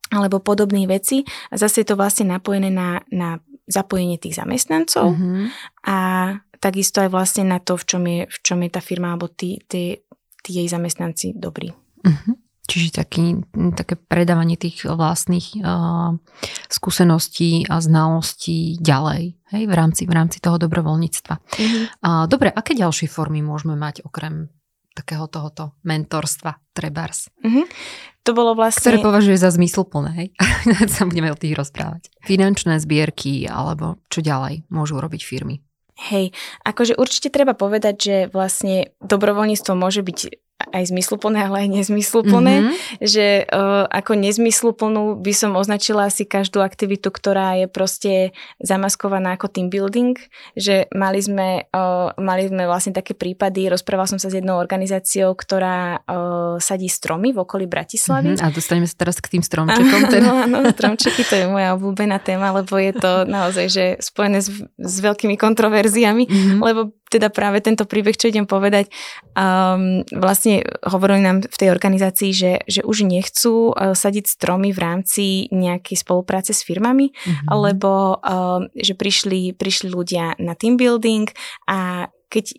alebo 0.09 0.41
podobných 0.41 0.89
vecí. 0.89 1.21
A 1.53 1.57
zase 1.57 1.85
je 1.85 1.93
to 1.93 1.99
vlastne 1.99 2.25
napojené 2.25 2.73
na, 2.73 3.05
na 3.13 3.37
zapojenie 3.69 4.17
tých 4.17 4.41
zamestnancov 4.41 5.13
mm-hmm. 5.13 5.45
a 5.85 5.97
takisto 6.57 7.05
aj 7.05 7.13
vlastne 7.13 7.45
na 7.45 7.61
to, 7.61 7.77
v 7.77 7.85
čom 7.85 8.03
je, 8.09 8.25
v 8.25 8.37
čom 8.41 8.57
je 8.65 8.69
tá 8.73 8.81
firma 8.81 9.13
alebo 9.13 9.29
tí, 9.29 9.61
tí, 9.69 10.01
tí 10.41 10.49
jej 10.49 10.65
zamestnanci 10.65 11.37
dobrí. 11.37 11.69
Mm-hmm. 12.01 12.48
Čiže 12.69 13.01
taký, 13.01 13.41
také 13.73 13.97
predávanie 13.97 14.53
tých 14.53 14.85
vlastných 14.85 15.57
uh, 15.57 16.13
skúseností 16.69 17.65
a 17.65 17.81
znalostí 17.81 18.77
ďalej 18.77 19.41
hej, 19.57 19.63
v, 19.65 19.73
rámci, 19.73 20.05
v 20.05 20.13
rámci 20.13 20.37
toho 20.37 20.61
dobrovoľníctva. 20.61 21.33
Mm-hmm. 21.33 21.83
Uh, 22.05 22.29
dobre, 22.29 22.53
aké 22.53 22.77
ďalšie 22.77 23.09
formy 23.09 23.41
môžeme 23.41 23.73
mať 23.73 24.05
okrem 24.05 24.53
takého 24.93 25.25
tohoto 25.25 25.73
mentorstva 25.81 26.61
trebárs? 26.77 27.33
Mm-hmm. 27.41 27.65
To 28.29 28.31
bolo 28.37 28.53
vlastne... 28.53 28.93
Ktoré 28.93 29.01
považuje 29.01 29.41
za 29.41 29.49
zmysluplné, 29.49 30.11
hej? 30.13 30.27
sa 30.93 31.09
budeme 31.09 31.33
o 31.33 31.39
tých 31.39 31.57
rozprávať. 31.57 32.13
Finančné 32.29 32.77
zbierky 32.77 33.49
alebo 33.49 33.97
čo 34.13 34.21
ďalej 34.21 34.69
môžu 34.69 35.01
robiť 35.01 35.25
firmy? 35.25 35.65
Hej, 35.99 36.31
akože 36.63 36.95
určite 36.95 37.27
treba 37.27 37.51
povedať, 37.57 37.95
že 37.99 38.15
vlastne 38.31 38.95
dobrovoľníctvo 39.03 39.73
môže 39.75 39.99
byť 39.99 40.48
aj 40.69 40.89
zmysluplné, 40.89 41.49
ale 41.49 41.65
aj 41.65 41.69
nezmysluplné. 41.81 42.55
Mm-hmm. 42.61 42.75
Že 43.01 43.27
uh, 43.49 43.85
ako 43.89 44.11
nezmysluplnú 44.17 45.19
by 45.19 45.33
som 45.35 45.57
označila 45.57 46.07
asi 46.07 46.23
každú 46.25 46.61
aktivitu, 46.61 47.09
ktorá 47.09 47.57
je 47.59 47.67
proste 47.67 48.13
zamaskovaná 48.61 49.35
ako 49.35 49.49
team 49.49 49.67
building. 49.67 50.17
Že 50.53 50.89
mali 50.93 51.19
sme, 51.19 51.69
uh, 51.69 52.13
mali 52.17 52.47
sme 52.47 52.69
vlastne 52.69 52.93
také 52.93 53.17
prípady, 53.17 53.69
rozprával 53.69 54.05
som 54.05 54.21
sa 54.21 54.29
s 54.29 54.37
jednou 54.37 54.57
organizáciou, 54.57 55.33
ktorá 55.33 56.01
uh, 56.05 56.55
sadí 56.61 56.87
stromy 56.87 57.33
v 57.33 57.41
okolí 57.41 57.65
Bratislavy. 57.65 58.37
Mm-hmm. 58.37 58.45
A 58.45 58.53
dostaneme 58.53 58.87
sa 58.87 58.95
teraz 58.97 59.17
k 59.19 59.37
tým 59.37 59.43
stromčekom. 59.43 60.01
Teda. 60.09 60.29
Áno, 60.29 60.33
áno, 60.45 60.57
stromčeky 60.69 61.23
to 61.25 61.35
je 61.35 61.45
moja 61.49 61.73
obľúbená 61.73 62.21
téma, 62.21 62.53
lebo 62.53 62.77
je 62.77 62.93
to 62.95 63.25
naozaj 63.25 63.65
že 63.69 63.85
spojené 64.01 64.41
s, 64.43 64.49
s 64.77 64.95
veľkými 65.01 65.35
kontroverziami, 65.39 66.23
mm-hmm. 66.25 66.59
lebo 66.61 66.93
teda 67.09 67.33
práve 67.33 67.59
tento 67.65 67.89
príbeh, 67.89 68.13
čo 68.13 68.29
idem 68.29 68.45
povedať, 68.45 68.87
um, 69.33 70.05
vlastne 70.13 70.61
hovorili 70.85 71.25
nám 71.25 71.43
v 71.43 71.57
tej 71.57 71.69
organizácii, 71.73 72.31
že, 72.31 72.51
že 72.69 72.81
už 72.85 73.09
nechcú 73.09 73.73
uh, 73.73 73.97
sadiť 73.97 74.29
stromy 74.29 74.69
v 74.69 74.79
rámci 74.79 75.25
nejakej 75.49 76.05
spolupráce 76.05 76.53
s 76.53 76.61
firmami, 76.61 77.09
mm-hmm. 77.11 77.49
lebo 77.49 78.21
um, 78.21 78.69
že 78.77 78.93
prišli, 78.93 79.57
prišli 79.57 79.89
ľudia 79.89 80.37
na 80.37 80.53
team 80.53 80.77
building 80.77 81.27
a 81.65 82.07
keď 82.29 82.53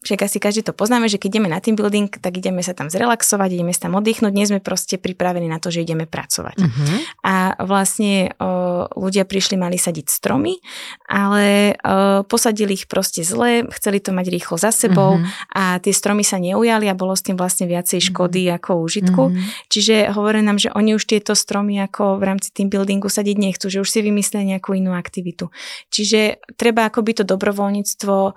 však 0.00 0.20
asi 0.24 0.40
každý 0.40 0.64
to 0.64 0.72
poznáme, 0.72 1.12
že 1.12 1.20
keď 1.20 1.28
ideme 1.36 1.48
na 1.52 1.60
team 1.60 1.76
building, 1.76 2.08
tak 2.08 2.32
ideme 2.40 2.64
sa 2.64 2.72
tam 2.72 2.88
zrelaxovať, 2.88 3.48
ideme 3.52 3.76
sa 3.76 3.88
tam 3.88 4.00
oddychnúť, 4.00 4.32
nie 4.32 4.48
sme 4.48 4.56
proste 4.64 4.96
pripravení 4.96 5.44
na 5.44 5.60
to, 5.60 5.68
že 5.68 5.84
ideme 5.84 6.08
pracovať. 6.08 6.56
Uh-huh. 6.56 6.88
A 7.20 7.52
vlastne 7.60 8.32
o, 8.40 8.88
ľudia 8.96 9.28
prišli, 9.28 9.60
mali 9.60 9.76
sadiť 9.76 10.08
stromy, 10.08 10.56
ale 11.04 11.76
o, 11.76 12.24
posadili 12.24 12.80
ich 12.80 12.88
proste 12.88 13.20
zle, 13.20 13.68
chceli 13.76 14.00
to 14.00 14.16
mať 14.16 14.26
rýchlo 14.32 14.56
za 14.56 14.72
sebou 14.72 15.20
uh-huh. 15.20 15.52
a 15.52 15.76
tie 15.84 15.92
stromy 15.92 16.24
sa 16.24 16.40
neujali 16.40 16.88
a 16.88 16.96
bolo 16.96 17.12
s 17.12 17.20
tým 17.20 17.36
vlastne 17.36 17.68
viacej 17.68 18.00
škody 18.00 18.48
uh-huh. 18.48 18.56
ako 18.56 18.80
užitku. 18.80 19.22
Uh-huh. 19.28 19.68
Čiže 19.68 20.16
hovorí 20.16 20.40
nám, 20.40 20.56
že 20.56 20.72
oni 20.72 20.96
už 20.96 21.04
tieto 21.04 21.36
stromy 21.36 21.76
ako 21.76 22.16
v 22.16 22.24
rámci 22.24 22.48
team 22.56 22.72
buildingu 22.72 23.12
sadiť 23.12 23.36
nechcú, 23.36 23.68
že 23.68 23.84
už 23.84 23.88
si 23.92 24.00
vymyslia 24.00 24.48
nejakú 24.48 24.72
inú 24.72 24.96
aktivitu. 24.96 25.52
Čiže 25.92 26.40
treba 26.56 26.88
akoby 26.88 27.20
to 27.20 27.24
dobrovoľníctvo 27.28 28.32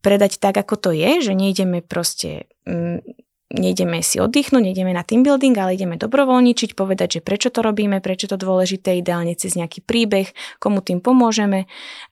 predať 0.00 0.38
tak, 0.42 0.56
ako 0.56 0.74
to 0.76 0.90
je, 0.94 1.24
že 1.24 1.32
nejdeme 1.34 1.82
proste, 1.82 2.50
mm, 2.68 3.02
nejdeme 3.54 4.04
si 4.04 4.20
oddychnúť, 4.20 4.60
nejdeme 4.60 4.92
na 4.92 5.02
team 5.02 5.24
building, 5.24 5.56
ale 5.56 5.74
ideme 5.74 5.96
dobrovoľničiť, 5.96 6.76
povedať, 6.76 7.18
že 7.18 7.24
prečo 7.24 7.48
to 7.48 7.64
robíme, 7.64 8.02
prečo 8.04 8.28
to 8.28 8.36
dôležité, 8.36 9.00
ideálne 9.00 9.32
cez 9.34 9.56
nejaký 9.56 9.80
príbeh, 9.80 10.30
komu 10.60 10.84
tým 10.84 11.00
pomôžeme. 11.00 11.64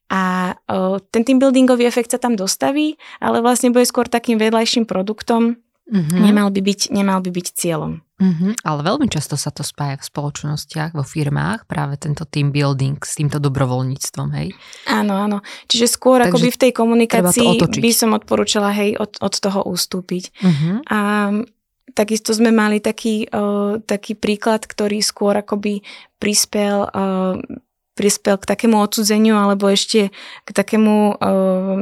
A 0.08 0.54
o, 0.70 0.96
ten 0.98 1.26
team 1.28 1.36
buildingový 1.36 1.84
efekt 1.84 2.14
sa 2.14 2.22
tam 2.22 2.40
dostaví, 2.40 2.96
ale 3.20 3.44
vlastne 3.44 3.68
bude 3.68 3.84
skôr 3.84 4.08
takým 4.08 4.40
vedľajším 4.40 4.88
produktom, 4.88 5.60
Mm-hmm. 5.86 6.18
Nemal, 6.18 6.48
by 6.50 6.60
byť, 6.66 6.80
nemal 6.90 7.18
by 7.22 7.30
byť 7.30 7.46
cieľom. 7.54 8.02
Mm-hmm, 8.16 8.64
ale 8.64 8.80
veľmi 8.80 9.12
často 9.12 9.36
sa 9.36 9.52
to 9.52 9.60
spája 9.60 10.00
v 10.00 10.08
spoločnostiach, 10.08 10.96
vo 10.96 11.04
firmách, 11.04 11.68
práve 11.68 12.00
tento 12.00 12.24
team 12.24 12.48
building 12.48 12.96
s 13.04 13.12
týmto 13.20 13.36
dobrovoľníctvom, 13.36 14.28
hej? 14.40 14.56
Áno, 14.88 15.20
áno. 15.20 15.38
Čiže 15.68 15.86
skôr 16.00 16.24
Takže 16.24 16.32
akoby 16.32 16.48
v 16.48 16.60
tej 16.64 16.72
komunikácii 16.72 17.60
by 17.60 17.92
som 17.92 18.16
odporúčala, 18.16 18.72
hej, 18.72 18.96
od, 18.96 19.20
od 19.20 19.34
toho 19.36 19.68
ustúpiť. 19.68 20.32
Mm-hmm. 20.32 20.76
A 20.88 20.98
takisto 21.92 22.32
sme 22.32 22.56
mali 22.56 22.80
taký, 22.80 23.28
uh, 23.28 23.84
taký 23.84 24.16
príklad, 24.16 24.64
ktorý 24.64 25.04
skôr 25.04 25.36
akoby 25.36 25.84
prispel 26.16 26.88
uh, 26.88 27.36
prispel 27.96 28.36
k 28.36 28.44
takému 28.44 28.76
odsudzeniu 28.78 29.40
alebo 29.40 29.72
ešte 29.72 30.12
k 30.44 30.48
takému 30.52 31.16
uh, 31.16 31.80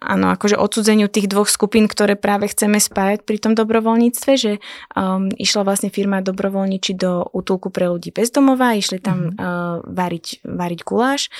áno, 0.00 0.26
akože 0.34 0.58
odsudzeniu 0.58 1.06
tých 1.06 1.30
dvoch 1.30 1.46
skupín, 1.46 1.86
ktoré 1.86 2.18
práve 2.18 2.50
chceme 2.50 2.82
spájať 2.82 3.22
pri 3.22 3.38
tom 3.38 3.52
dobrovoľníctve, 3.54 4.32
že 4.34 4.52
um, 4.94 5.30
išla 5.30 5.62
vlastne 5.62 5.90
firma 5.94 6.24
dobrovoľničiť 6.24 6.96
do 6.98 7.24
útulku 7.30 7.70
pre 7.70 7.88
ľudí 7.88 8.10
bezdomová, 8.10 8.74
išli 8.74 8.98
tam 8.98 9.32
mm-hmm. 9.32 9.38
uh, 9.38 9.74
variť, 9.86 10.44
variť 10.44 10.80
guláš 10.82 11.30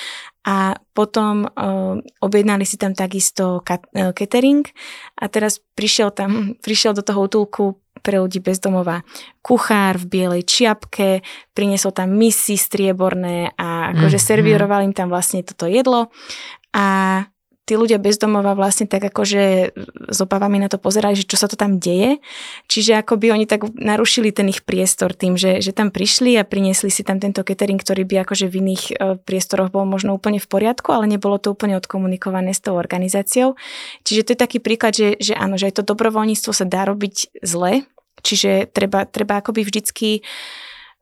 a 0.45 0.77
potom 0.93 1.49
uh, 1.49 1.99
objednali 2.21 2.63
si 2.63 2.77
tam 2.77 2.93
takisto 2.93 3.65
kat- 3.65 3.89
uh, 3.97 4.13
catering 4.13 4.65
a 5.19 5.25
teraz 5.27 5.59
prišiel 5.75 6.13
tam, 6.13 6.31
prišiel 6.65 6.93
do 6.95 7.03
toho 7.03 7.27
útulku 7.27 7.84
pre 8.05 8.21
ľudí 8.21 8.37
bezdomová. 8.37 9.01
Kuchár 9.41 9.97
v 9.97 10.05
bielej 10.05 10.45
čiapke, 10.45 11.25
priniesol 11.57 11.89
tam 11.89 12.13
misy 12.13 12.53
strieborné 12.53 13.57
a 13.57 13.97
akože 13.97 14.21
mm, 14.21 14.25
servíroval 14.29 14.85
im 14.85 14.93
tam 14.93 15.09
vlastne 15.09 15.41
toto 15.41 15.65
jedlo 15.65 16.13
a 16.69 16.85
tí 17.65 17.73
ľudia 17.73 17.97
bezdomova 17.97 18.53
vlastne 18.53 18.85
tak 18.85 19.09
akože 19.09 19.73
s 20.13 20.19
obavami 20.21 20.61
na 20.61 20.69
to 20.69 20.77
pozerali, 20.77 21.17
že 21.17 21.25
čo 21.25 21.33
sa 21.35 21.49
to 21.49 21.57
tam 21.57 21.81
deje. 21.81 22.21
Čiže 22.69 23.01
akoby 23.01 23.33
oni 23.33 23.45
tak 23.49 23.65
narušili 23.73 24.29
ten 24.29 24.45
ich 24.53 24.61
priestor 24.61 25.17
tým, 25.17 25.33
že, 25.33 25.65
že 25.65 25.73
tam 25.73 25.89
prišli 25.89 26.37
a 26.37 26.45
priniesli 26.45 26.93
si 26.93 27.01
tam 27.01 27.17
tento 27.17 27.41
catering, 27.41 27.81
ktorý 27.81 28.05
by 28.05 28.15
akože 28.21 28.45
v 28.45 28.55
iných 28.61 28.83
e, 28.85 28.93
priestoroch 29.17 29.73
bol 29.73 29.83
možno 29.89 30.13
úplne 30.13 30.37
v 30.37 30.45
poriadku, 30.45 30.93
ale 30.93 31.09
nebolo 31.09 31.41
to 31.41 31.57
úplne 31.57 31.73
odkomunikované 31.81 32.53
s 32.53 32.61
tou 32.61 32.77
organizáciou. 32.77 33.57
Čiže 34.05 34.21
to 34.21 34.31
je 34.37 34.39
taký 34.39 34.57
príklad, 34.61 34.93
že, 34.93 35.17
že 35.17 35.33
áno, 35.33 35.57
že 35.57 35.73
aj 35.73 35.81
to 35.81 35.89
dobrovoľníctvo 35.89 36.51
sa 36.53 36.69
dá 36.69 36.85
robiť 36.85 37.41
zle, 37.41 37.89
Čiže 38.25 38.73
treba, 38.73 39.05
treba 39.05 39.37
akoby 39.37 39.61
vždycky 39.61 40.25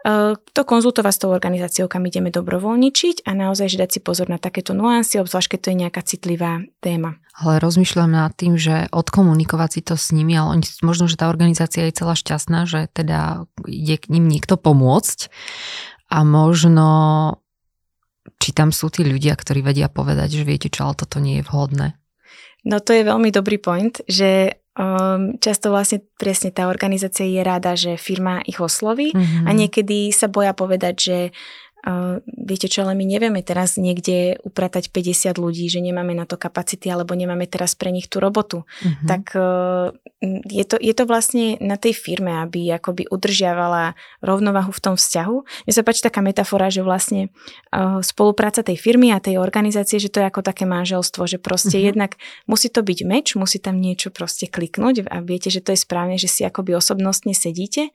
uh, 0.03 0.35
to 0.35 0.61
konzultovať 0.67 1.13
s 1.15 1.21
tou 1.23 1.31
organizáciou, 1.31 1.87
kam 1.87 2.03
ideme 2.03 2.27
dobrovoľničiť 2.27 3.23
a 3.23 3.31
naozaj 3.31 3.71
že 3.71 3.79
dať 3.79 3.89
si 3.95 3.99
pozor 4.03 4.27
na 4.27 4.35
takéto 4.35 4.75
nuancy, 4.75 5.23
obzvlášť 5.23 5.55
keď 5.55 5.59
to 5.63 5.69
je 5.71 5.81
nejaká 5.87 6.01
citlivá 6.03 6.51
téma. 6.83 7.15
Ale 7.39 7.63
rozmýšľam 7.63 8.11
nad 8.11 8.35
tým, 8.35 8.59
že 8.59 8.91
odkomunikovať 8.91 9.69
si 9.79 9.81
to 9.81 9.95
s 9.95 10.11
nimi, 10.11 10.35
ale 10.35 10.59
oni, 10.59 10.65
možno, 10.83 11.07
že 11.07 11.15
tá 11.15 11.31
organizácia 11.31 11.87
je 11.87 11.95
celá 11.95 12.19
šťastná, 12.19 12.67
že 12.67 12.91
teda 12.91 13.47
ide 13.63 13.95
k 13.97 14.11
ním 14.11 14.27
niekto 14.27 14.59
pomôcť 14.59 15.31
a 16.11 16.27
možno 16.27 16.87
či 18.43 18.51
tam 18.51 18.75
sú 18.75 18.91
tí 18.91 19.07
ľudia, 19.07 19.39
ktorí 19.39 19.63
vedia 19.63 19.87
povedať, 19.87 20.35
že 20.35 20.43
viete 20.43 20.67
čo, 20.67 20.91
ale 20.91 20.99
toto 20.99 21.23
nie 21.23 21.39
je 21.39 21.47
vhodné. 21.47 21.95
No 22.63 22.79
to 22.79 22.95
je 22.95 23.03
veľmi 23.03 23.31
dobrý 23.31 23.59
point, 23.59 23.99
že 24.07 24.59
Um, 24.73 25.37
často 25.37 25.69
vlastne 25.69 26.01
presne 26.17 26.49
tá 26.49 26.65
organizácia 26.65 27.29
je 27.29 27.41
rada, 27.45 27.77
že 27.77 27.93
firma 27.93 28.41
ich 28.41 28.57
osloví 28.57 29.13
mm-hmm. 29.13 29.45
a 29.45 29.49
niekedy 29.53 30.09
sa 30.09 30.25
boja 30.25 30.57
povedať, 30.57 30.95
že 30.97 31.17
Uh, 31.83 32.23
viete 32.23 32.71
čo, 32.71 32.87
ale 32.87 32.95
my 32.95 33.03
nevieme 33.03 33.43
teraz 33.43 33.75
niekde 33.75 34.39
upratať 34.47 34.87
50 34.87 35.35
ľudí, 35.35 35.67
že 35.67 35.83
nemáme 35.83 36.15
na 36.15 36.23
to 36.23 36.39
kapacity 36.39 36.87
alebo 36.87 37.11
nemáme 37.11 37.43
teraz 37.43 37.75
pre 37.75 37.91
nich 37.91 38.07
tú 38.07 38.23
robotu. 38.23 38.63
Uh-huh. 38.63 39.03
Tak 39.03 39.35
uh, 39.35 39.91
je, 40.47 40.63
to, 40.63 40.79
je 40.79 40.95
to 40.95 41.03
vlastne 41.03 41.59
na 41.59 41.75
tej 41.75 41.91
firme, 41.91 42.39
aby 42.39 42.71
akoby 42.71 43.11
udržiavala 43.11 43.99
rovnovahu 44.23 44.71
v 44.71 44.79
tom 44.79 44.95
vzťahu. 44.95 45.35
Mne 45.67 45.73
sa 45.75 45.83
páči 45.83 46.07
taká 46.07 46.23
metafora, 46.23 46.71
že 46.71 46.87
vlastne 46.87 47.35
uh, 47.75 47.99
spolupráca 47.99 48.63
tej 48.63 48.79
firmy 48.79 49.11
a 49.11 49.19
tej 49.19 49.35
organizácie, 49.35 49.99
že 49.99 50.07
to 50.07 50.23
je 50.23 50.31
ako 50.31 50.39
také 50.39 50.63
manželstvo, 50.63 51.27
že 51.27 51.35
proste 51.35 51.75
uh-huh. 51.75 51.91
jednak 51.91 52.15
musí 52.47 52.71
to 52.71 52.79
byť 52.79 52.99
meč, 53.03 53.35
musí 53.35 53.59
tam 53.59 53.83
niečo 53.83 54.07
proste 54.07 54.47
kliknúť 54.47 55.11
a 55.11 55.19
viete, 55.19 55.51
že 55.51 55.59
to 55.59 55.75
je 55.75 55.83
správne, 55.83 56.15
že 56.15 56.31
si 56.31 56.47
akoby 56.47 56.79
osobnostne 56.79 57.35
sedíte 57.35 57.91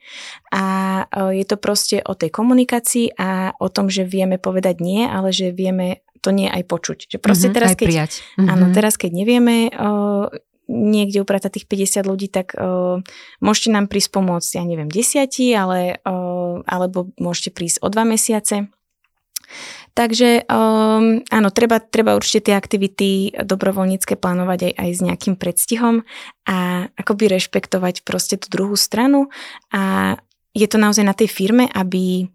a 0.53 0.63
uh, 1.09 1.33
je 1.33 1.45
to 1.49 1.57
proste 1.57 2.05
o 2.05 2.13
tej 2.13 2.29
komunikácii 2.29 3.17
a 3.17 3.57
o 3.57 3.67
tom, 3.71 3.78
že 3.87 4.03
vieme 4.03 4.35
povedať 4.35 4.83
nie, 4.83 5.07
ale 5.07 5.31
že 5.31 5.55
vieme 5.55 6.03
to 6.19 6.35
nie 6.35 6.51
aj 6.51 6.67
počuť. 6.67 7.15
Že 7.15 7.17
proste 7.23 7.47
mm-hmm, 7.47 7.55
teraz, 7.55 7.71
keď, 7.79 7.87
prijať. 7.87 8.11
Mm-hmm. 8.35 8.49
Áno, 8.51 8.65
teraz 8.75 8.99
keď 8.99 9.11
nevieme 9.15 9.71
uh, 9.71 10.27
niekde 10.67 11.23
upratať 11.23 11.63
tých 11.63 11.67
50 12.03 12.11
ľudí, 12.11 12.27
tak 12.27 12.53
uh, 12.59 12.99
môžete 13.39 13.69
nám 13.71 13.87
prísť 13.87 14.09
pomôcť, 14.11 14.59
ja 14.59 14.63
neviem, 14.67 14.91
desiatí, 14.91 15.55
ale, 15.55 16.03
uh, 16.03 16.59
alebo 16.67 17.15
môžete 17.15 17.55
prísť 17.55 17.79
o 17.79 17.87
dva 17.87 18.03
mesiace. 18.03 18.67
Takže 19.97 20.45
um, 20.45 21.25
áno, 21.25 21.49
treba, 21.49 21.81
treba 21.81 22.13
určite 22.13 22.51
tie 22.51 22.55
aktivity 22.55 23.33
dobrovoľnícke 23.33 24.15
plánovať 24.15 24.71
aj, 24.71 24.73
aj 24.77 24.89
s 24.93 25.01
nejakým 25.01 25.35
predstihom 25.35 26.05
a 26.45 26.87
akoby 26.93 27.33
rešpektovať 27.33 28.05
proste 28.05 28.37
tú 28.37 28.47
druhú 28.53 28.77
stranu 28.77 29.33
a 29.73 30.15
je 30.53 30.67
to 30.69 30.77
naozaj 30.81 31.05
na 31.05 31.17
tej 31.17 31.29
firme, 31.29 31.65
aby 31.73 32.29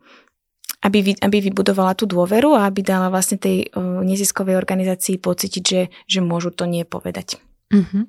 aby, 0.85 1.17
aby 1.17 1.37
vybudovala 1.41 1.97
tú 1.97 2.05
dôveru 2.05 2.53
a 2.53 2.69
aby 2.69 2.85
dala 2.85 3.09
vlastne 3.09 3.41
tej 3.41 3.73
uh, 3.73 4.05
neziskovej 4.05 4.61
organizácii 4.61 5.17
pocítiť, 5.17 5.65
že, 5.65 5.83
že 6.05 6.21
môžu 6.21 6.53
to 6.53 6.69
nie 6.69 6.85
povedať. 6.85 7.41
Mm-hmm. 7.73 8.05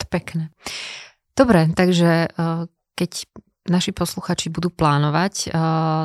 To 0.00 0.04
pekné. 0.12 0.52
Dobre, 1.32 1.72
takže 1.72 2.28
uh, 2.28 2.68
keď 2.92 3.24
naši 3.64 3.96
posluchači 3.96 4.52
budú 4.52 4.68
plánovať 4.68 5.48
uh, 5.48 5.52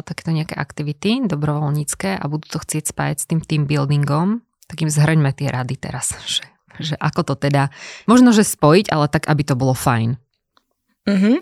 takéto 0.08 0.32
nejaké 0.32 0.56
aktivity 0.56 1.20
dobrovoľnícke 1.28 2.16
a 2.16 2.24
budú 2.32 2.48
to 2.48 2.64
chcieť 2.64 2.96
spájať 2.96 3.18
s 3.20 3.28
tým 3.28 3.44
team 3.44 3.64
buildingom, 3.68 4.40
tak 4.72 4.88
im 4.88 4.92
zhrňme 4.92 5.36
tie 5.36 5.52
rady 5.52 5.76
teraz, 5.76 6.16
že, 6.24 6.48
že 6.80 6.96
ako 6.96 7.34
to 7.34 7.36
teda, 7.36 7.76
možno, 8.08 8.32
že 8.32 8.48
spojiť, 8.48 8.88
ale 8.88 9.12
tak, 9.12 9.28
aby 9.28 9.44
to 9.44 9.60
bolo 9.60 9.76
fajn. 9.76 10.16
Mm-hmm. 11.06 11.36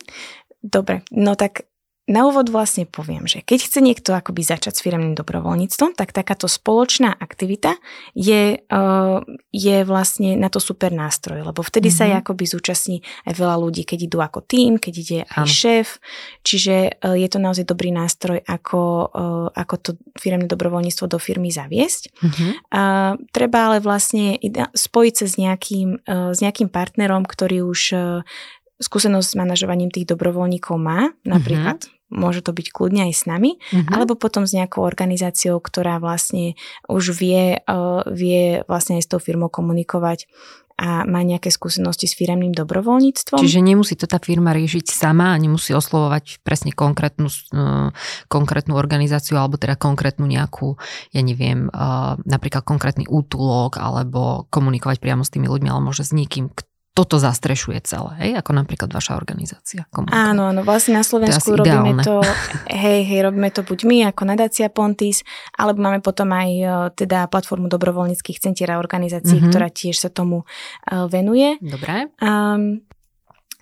Dobre, 0.63 1.03
no 1.11 1.35
tak 1.35 1.67
na 2.03 2.27
úvod 2.27 2.51
vlastne 2.51 2.83
poviem, 2.83 3.23
že 3.31 3.39
keď 3.39 3.59
chce 3.63 3.79
niekto 3.79 4.11
akoby 4.11 4.43
začať 4.43 4.75
s 4.75 4.83
firemným 4.83 5.15
dobrovoľníctvom, 5.15 5.95
tak 5.95 6.11
takáto 6.11 6.51
spoločná 6.51 7.15
aktivita 7.15 7.79
je, 8.11 8.59
uh, 8.59 9.23
je 9.55 9.77
vlastne 9.87 10.35
na 10.35 10.51
to 10.51 10.59
super 10.59 10.91
nástroj, 10.91 11.47
lebo 11.47 11.63
vtedy 11.63 11.87
mm-hmm. 11.87 12.03
sa 12.03 12.11
aj 12.11 12.27
akoby 12.27 12.43
zúčastní 12.43 12.97
aj 13.23 13.33
veľa 13.39 13.55
ľudí, 13.55 13.87
keď 13.87 13.99
idú 14.11 14.19
ako 14.19 14.43
tým, 14.43 14.83
keď 14.83 14.93
ide 14.99 15.19
aj 15.31 15.47
ano. 15.47 15.55
šéf, 15.55 15.87
čiže 16.43 16.75
uh, 16.99 17.15
je 17.15 17.27
to 17.31 17.39
naozaj 17.39 17.63
dobrý 17.63 17.95
nástroj, 17.95 18.43
ako, 18.43 18.81
uh, 19.07 19.47
ako 19.55 19.75
to 19.79 19.89
firemné 20.19 20.51
dobrovoľníctvo 20.51 21.07
do 21.07 21.15
firmy 21.23 21.55
zaviesť. 21.55 22.11
Mm-hmm. 22.19 22.51
Uh, 22.67 23.15
treba 23.31 23.71
ale 23.71 23.79
vlastne 23.79 24.35
spojiť 24.75 25.13
sa 25.15 25.25
s 25.31 25.35
nejakým, 25.39 26.03
s 26.03 26.39
nejakým 26.43 26.67
partnerom, 26.67 27.23
ktorý 27.23 27.63
už 27.63 27.81
skúsenosť 28.83 29.27
s 29.33 29.39
manažovaním 29.39 29.89
tých 29.89 30.11
dobrovoľníkov 30.11 30.75
má, 30.75 31.15
napríklad 31.23 31.87
mm-hmm. 31.87 32.11
môže 32.11 32.43
to 32.43 32.51
byť 32.51 32.67
kľudne 32.69 33.07
aj 33.07 33.13
s 33.15 33.23
nami, 33.23 33.57
mm-hmm. 33.57 33.89
alebo 33.95 34.19
potom 34.19 34.43
s 34.43 34.51
nejakou 34.51 34.83
organizáciou, 34.83 35.57
ktorá 35.63 36.03
vlastne 36.03 36.59
už 36.91 37.15
vie, 37.15 37.63
uh, 37.63 38.03
vie 38.11 38.61
vlastne 38.67 38.99
aj 38.99 39.03
s 39.07 39.11
tou 39.15 39.19
firmou 39.23 39.47
komunikovať 39.47 40.27
a 40.73 41.05
má 41.05 41.21
nejaké 41.21 41.53
skúsenosti 41.53 42.09
s 42.09 42.17
firemným 42.17 42.49
dobrovoľníctvom. 42.57 43.37
Čiže 43.37 43.61
nemusí 43.61 43.93
to 43.93 44.09
tá 44.09 44.17
firma 44.17 44.57
riešiť 44.57 44.89
sama 44.89 45.37
a 45.37 45.37
nemusí 45.37 45.69
oslovovať 45.69 46.41
presne 46.41 46.73
konkrétnu, 46.73 47.29
uh, 47.29 47.93
konkrétnu 48.25 48.73
organizáciu 48.73 49.37
alebo 49.37 49.61
teda 49.61 49.77
konkrétnu 49.77 50.25
nejakú, 50.25 50.81
ja 51.13 51.21
neviem, 51.21 51.69
uh, 51.69 52.17
napríklad 52.25 52.65
konkrétny 52.65 53.05
útulok 53.05 53.77
alebo 53.77 54.49
komunikovať 54.49 54.97
priamo 54.97 55.21
s 55.21 55.29
tými 55.29 55.45
ľuďmi, 55.45 55.69
ale 55.69 55.81
môže 55.85 56.01
s 56.01 56.11
niekým, 56.11 56.49
toto 56.93 57.17
zastrešuje 57.17 57.81
celé, 57.81 58.13
hej? 58.21 58.31
ako 58.37 58.53
napríklad 58.53 58.93
vaša 58.93 59.17
organizácia. 59.17 59.89
Komunka. 59.89 60.13
Áno, 60.13 60.53
áno, 60.53 60.61
vlastne 60.61 61.01
na 61.01 61.01
Slovensku 61.01 61.57
to 61.57 61.65
robíme 61.65 61.97
to, 62.07 62.21
hej, 62.69 63.01
hej, 63.01 63.19
robíme 63.25 63.49
to 63.49 63.65
buď 63.65 63.79
my 63.89 63.97
ako 64.13 64.21
nadácia 64.29 64.69
Pontis, 64.69 65.25
alebo 65.57 65.81
máme 65.81 66.05
potom 66.05 66.29
aj 66.29 66.49
e, 66.53 66.65
teda 66.93 67.25
platformu 67.33 67.65
dobrovoľníckých 67.65 68.37
centier 68.37 68.69
a 68.69 68.77
organizácií, 68.77 69.41
mm-hmm. 69.41 69.49
ktorá 69.49 69.73
tiež 69.73 70.05
sa 70.05 70.09
tomu 70.13 70.45
uh, 70.45 71.09
venuje. 71.09 71.57
Dobre. 71.65 72.13
Um, 72.21 72.85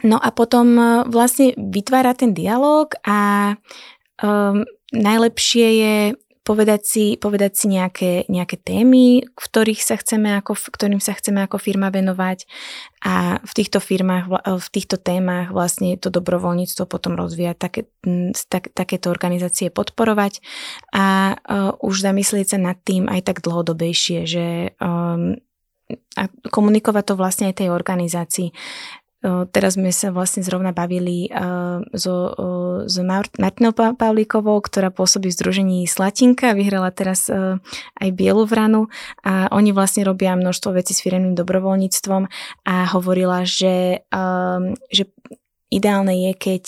no 0.03 0.19
a 0.19 0.29
potom 0.35 0.67
uh, 0.75 1.07
vlastne 1.07 1.55
vytvára 1.55 2.11
ten 2.11 2.35
dialog 2.35 2.91
a 3.07 3.55
um, 4.19 4.67
najlepšie 4.91 5.67
je 5.79 5.95
povedať 6.51 6.81
si, 6.84 7.05
povedať 7.15 7.51
si 7.55 7.65
nejaké, 7.72 8.27
nejaké 8.27 8.60
témy, 8.60 9.24
ktorých 9.39 9.79
sa 9.79 9.96
chceme 9.96 10.36
ako, 10.36 10.60
ktorým 10.75 11.00
sa 11.00 11.15
chceme 11.15 11.39
ako 11.48 11.55
firma 11.63 11.88
venovať 11.88 12.43
a 13.08 13.39
v 13.39 13.51
týchto 13.55 13.79
firmách, 13.79 14.27
v 14.43 14.70
týchto 14.75 15.00
témach 15.00 15.55
vlastne 15.55 15.96
to 15.96 16.12
dobrovoľníctvo 16.12 16.84
potom 16.91 17.15
rozvíjať, 17.15 17.55
také, 17.55 17.81
tak, 18.51 18.75
takéto 18.75 19.08
organizácie 19.08 19.72
podporovať 19.72 20.43
a 20.91 21.39
uh, 21.39 21.72
už 21.79 22.03
zamyslieť 22.03 22.48
sa 22.51 22.60
nad 22.60 22.75
tým 22.84 23.08
aj 23.08 23.31
tak 23.31 23.38
dlhodobejšie, 23.39 24.27
že 24.27 24.75
um, 24.84 25.39
a 26.20 26.27
komunikovať 26.51 27.03
to 27.03 27.20
vlastne 27.20 27.46
aj 27.51 27.63
tej 27.63 27.70
organizácii. 27.72 28.51
Teraz 29.23 29.77
sme 29.77 29.93
sa 29.93 30.09
vlastne 30.09 30.41
zrovna 30.41 30.73
bavili 30.73 31.29
so, 31.93 32.33
so 32.89 33.01
Martinou 33.37 33.69
Pavlíkovou, 33.71 34.57
ktorá 34.65 34.89
pôsobí 34.89 35.29
v 35.29 35.37
združení 35.37 35.77
Slatinka, 35.85 36.57
vyhrala 36.57 36.89
teraz 36.89 37.29
aj 38.01 38.09
Bielu 38.17 38.49
vranu 38.49 38.89
a 39.21 39.45
oni 39.53 39.77
vlastne 39.77 40.01
robia 40.09 40.33
množstvo 40.33 40.73
vecí 40.73 40.97
s 40.97 41.05
firemným 41.05 41.37
dobrovoľníctvom 41.37 42.23
a 42.65 42.75
hovorila, 42.97 43.45
že, 43.45 44.01
že 44.89 45.03
ideálne 45.71 46.27
je, 46.27 46.31
keď, 46.35 46.65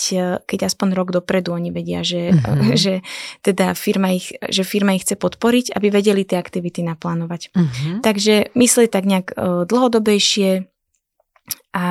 keď 0.48 0.60
aspoň 0.70 0.88
rok 0.96 1.12
dopredu 1.12 1.52
oni 1.52 1.68
vedia, 1.68 2.00
že, 2.00 2.32
uh-huh. 2.32 2.72
že 2.72 3.04
teda 3.44 3.76
firma 3.76 4.16
ich, 4.16 4.32
že 4.48 4.64
firma 4.64 4.96
ich 4.96 5.04
chce 5.04 5.20
podporiť, 5.20 5.76
aby 5.76 5.92
vedeli 5.92 6.24
tie 6.24 6.40
aktivity 6.40 6.80
naplánovať. 6.80 7.52
Uh-huh. 7.52 8.00
Takže 8.00 8.54
myslí 8.56 8.88
tak 8.88 9.04
nejak 9.04 9.36
dlhodobejšie, 9.68 10.70
a 11.74 11.84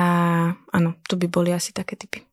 áno, 0.56 0.96
to 1.04 1.14
by 1.20 1.26
boli 1.28 1.50
asi 1.52 1.70
také 1.70 1.94
typy. 1.94 2.24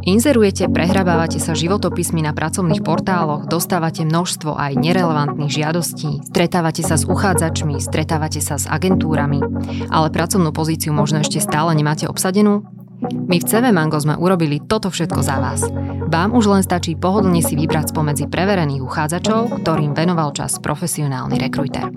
Inzerujete, 0.00 0.66
prehrabávate 0.72 1.36
sa 1.36 1.52
životopismi 1.52 2.24
na 2.24 2.32
pracovných 2.32 2.80
portáloch, 2.80 3.46
dostávate 3.46 4.02
množstvo 4.02 4.56
aj 4.56 4.80
nerelevantných 4.80 5.52
žiadostí, 5.52 6.24
stretávate 6.24 6.80
sa 6.80 6.96
s 6.96 7.04
uchádzačmi, 7.04 7.78
stretávate 7.78 8.40
sa 8.40 8.56
s 8.56 8.64
agentúrami, 8.64 9.44
ale 9.92 10.08
pracovnú 10.08 10.56
pozíciu 10.56 10.96
možno 10.96 11.20
ešte 11.20 11.38
stále 11.38 11.76
nemáte 11.76 12.08
obsadenú? 12.08 12.64
My 13.00 13.40
v 13.40 13.48
CV 13.48 13.72
Mango 13.72 13.96
sme 14.00 14.16
urobili 14.16 14.60
toto 14.60 14.92
všetko 14.92 15.20
za 15.24 15.36
vás. 15.40 15.64
Vám 16.08 16.36
už 16.36 16.52
len 16.52 16.62
stačí 16.64 16.96
pohodlne 16.96 17.40
si 17.40 17.56
vybrať 17.56 17.92
spomedzi 17.92 18.28
preverených 18.28 18.84
uchádzačov, 18.84 19.64
ktorým 19.64 19.96
venoval 19.96 20.32
čas 20.36 20.60
profesionálny 20.60 21.36
rekruter. 21.40 21.88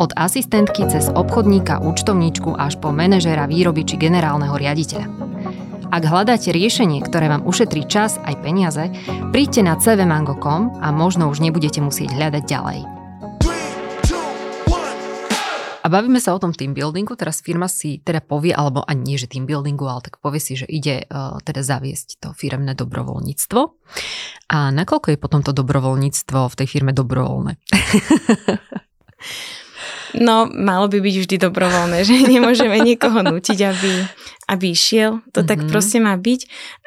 Od 0.00 0.08
asistentky 0.16 0.88
cez 0.88 1.12
obchodníka, 1.12 1.84
účtovníčku 1.84 2.56
až 2.56 2.80
po 2.80 2.96
manažéra 2.96 3.44
výroby 3.44 3.84
či 3.84 4.00
generálneho 4.00 4.56
riaditeľa. 4.56 5.04
Ak 5.92 6.08
hľadáte 6.08 6.56
riešenie, 6.56 7.04
ktoré 7.04 7.28
vám 7.28 7.44
ušetrí 7.44 7.84
čas 7.84 8.16
aj 8.24 8.40
peniaze, 8.40 8.88
príďte 9.36 9.60
na 9.60 9.76
cvmango.com 9.76 10.80
a 10.80 10.88
možno 10.88 11.28
už 11.28 11.44
nebudete 11.44 11.84
musieť 11.84 12.16
hľadať 12.16 12.44
ďalej. 12.48 12.80
A 15.82 15.90
bavíme 15.90 16.22
sa 16.22 16.32
o 16.32 16.40
tom 16.40 16.54
team 16.54 16.72
buildingu, 16.72 17.12
teraz 17.18 17.42
firma 17.42 17.66
si 17.66 17.98
teda 18.00 18.22
povie, 18.22 18.54
alebo 18.54 18.86
ani 18.86 19.12
nie, 19.12 19.16
že 19.20 19.28
team 19.28 19.44
buildingu, 19.44 19.84
ale 19.84 20.06
tak 20.06 20.22
povie 20.22 20.40
si, 20.40 20.54
že 20.54 20.64
ide 20.70 21.04
uh, 21.10 21.42
teda 21.42 21.60
zaviesť 21.60 22.22
to 22.22 22.28
firemné 22.32 22.72
dobrovoľníctvo. 22.78 23.60
A 24.54 24.72
nakoľko 24.72 25.12
je 25.12 25.18
potom 25.18 25.42
to 25.42 25.52
dobrovoľníctvo 25.52 26.48
v 26.48 26.54
tej 26.56 26.68
firme 26.70 26.94
dobrovoľné? 26.94 27.58
No, 30.18 30.44
malo 30.48 30.88
by 30.92 30.98
byť 31.00 31.14
vždy 31.24 31.36
dobrovoľné, 31.40 32.04
že 32.04 32.14
nemôžeme 32.34 32.76
niekoho 32.80 33.24
nutiť, 33.24 33.58
aby, 33.64 33.92
aby 34.52 34.66
išiel. 34.72 35.24
To 35.32 35.40
mm-hmm. 35.40 35.48
tak 35.48 35.58
mhm. 35.64 35.68
proste 35.68 35.98
má 36.00 36.14
byť. 36.16 36.40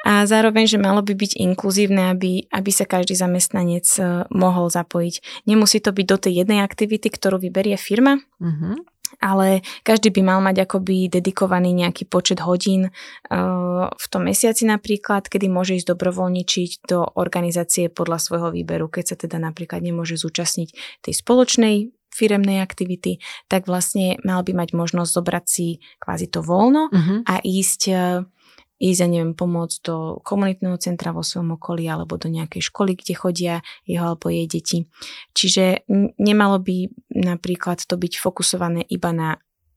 A 0.06 0.26
zároveň, 0.26 0.70
že 0.70 0.78
malo 0.78 1.02
by 1.02 1.14
byť 1.14 1.32
inkluzívne, 1.42 2.14
aby, 2.14 2.46
aby 2.50 2.70
sa 2.70 2.86
každý 2.86 3.18
zamestnanec 3.18 3.86
e, 3.98 4.02
mohol 4.30 4.70
zapojiť. 4.70 5.46
Nemusí 5.50 5.82
to 5.82 5.90
byť 5.90 6.06
do 6.06 6.16
tej 6.16 6.32
jednej 6.46 6.62
aktivity, 6.62 7.10
ktorú 7.10 7.42
vyberie 7.42 7.74
firma, 7.74 8.22
mm-hmm 8.38 8.96
ale 9.20 9.64
každý 9.86 10.12
by 10.12 10.22
mal 10.22 10.40
mať 10.42 10.66
akoby 10.66 11.08
dedikovaný 11.08 11.72
nejaký 11.72 12.08
počet 12.08 12.42
hodín 12.42 12.90
uh, 12.90 13.88
v 13.88 14.06
tom 14.10 14.26
mesiaci 14.26 14.68
napríklad, 14.68 15.30
kedy 15.30 15.46
môže 15.48 15.78
ísť 15.78 15.96
dobrovoľničiť 15.96 16.70
do 16.88 17.06
organizácie 17.16 17.88
podľa 17.88 18.18
svojho 18.20 18.48
výberu, 18.52 18.90
keď 18.90 19.14
sa 19.14 19.16
teda 19.16 19.40
napríklad 19.40 19.80
nemôže 19.80 20.18
zúčastniť 20.20 21.00
tej 21.06 21.14
spoločnej 21.14 21.95
firemnej 22.16 22.64
aktivity, 22.64 23.20
tak 23.52 23.68
vlastne 23.68 24.16
mal 24.24 24.40
by 24.40 24.56
mať 24.56 24.72
možnosť 24.72 25.10
zobrať 25.12 25.44
si 25.44 25.84
kvázi 26.00 26.32
to 26.32 26.40
voľno 26.40 26.88
uh-huh. 26.88 27.28
a 27.28 27.44
ísť 27.44 27.80
e, 27.92 28.24
ísť, 28.76 29.00
ja 29.00 29.08
neviem, 29.08 29.32
pomôcť 29.32 29.76
do 29.88 30.20
komunitného 30.20 30.76
centra 30.76 31.16
vo 31.16 31.24
svojom 31.24 31.56
okolí 31.56 31.88
alebo 31.88 32.20
do 32.20 32.28
nejakej 32.28 32.68
školy, 32.68 32.92
kde 32.92 33.14
chodia 33.16 33.54
jeho 33.88 34.12
alebo 34.12 34.28
jej 34.28 34.44
deti. 34.44 34.78
Čiže 35.32 35.88
nemalo 36.20 36.60
by 36.60 36.92
napríklad 37.16 37.80
to 37.80 37.96
byť 37.96 38.20
fokusované 38.20 38.84
iba 38.92 39.10
na 39.16 39.28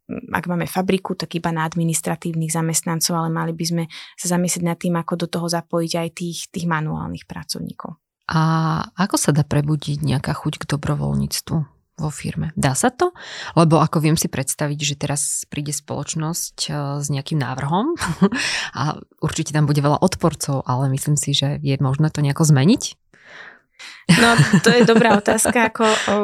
ak 0.10 0.49
máme 0.49 0.65
fabriku, 0.65 1.13
tak 1.13 1.38
iba 1.38 1.54
na 1.54 1.69
administratívnych 1.69 2.49
zamestnancov, 2.49 3.13
ale 3.13 3.30
mali 3.30 3.54
by 3.54 3.62
sme 3.62 3.84
sa 4.17 4.34
zamyslieť 4.34 4.65
nad 4.65 4.82
tým, 4.82 4.97
ako 4.97 5.13
do 5.21 5.28
toho 5.30 5.45
zapojiť 5.45 5.93
aj 6.02 6.10
tých, 6.17 6.39
tých 6.49 6.65
manuálnych 6.65 7.30
pracovníkov. 7.30 7.93
A 8.30 8.41
ako 8.97 9.21
sa 9.21 9.30
dá 9.30 9.45
prebudiť 9.45 10.02
nejaká 10.02 10.34
chuť 10.34 10.65
k 10.65 10.69
dobrovoľníctvu? 10.69 11.79
Vo 12.00 12.10
firme. 12.10 12.56
Dá 12.56 12.74
sa 12.74 12.90
to? 12.90 13.12
Lebo 13.54 13.84
ako 13.84 14.00
viem 14.00 14.16
si 14.16 14.32
predstaviť, 14.32 14.80
že 14.80 14.96
teraz 14.96 15.44
príde 15.52 15.76
spoločnosť 15.76 16.56
e, 16.68 16.72
s 17.04 17.08
nejakým 17.12 17.38
návrhom 17.38 17.94
a 18.80 18.98
určite 19.20 19.52
tam 19.52 19.68
bude 19.68 19.84
veľa 19.84 20.00
odporcov, 20.00 20.64
ale 20.64 20.88
myslím 20.96 21.20
si, 21.20 21.36
že 21.36 21.60
je 21.60 21.76
možné 21.84 22.10
to 22.10 22.24
nejako 22.24 22.48
zmeniť? 22.48 22.96
No, 24.20 24.36
to 24.66 24.70
je 24.74 24.84
dobrá 24.84 25.16
otázka. 25.16 25.72
Ako, 25.72 25.86
o, 25.86 26.16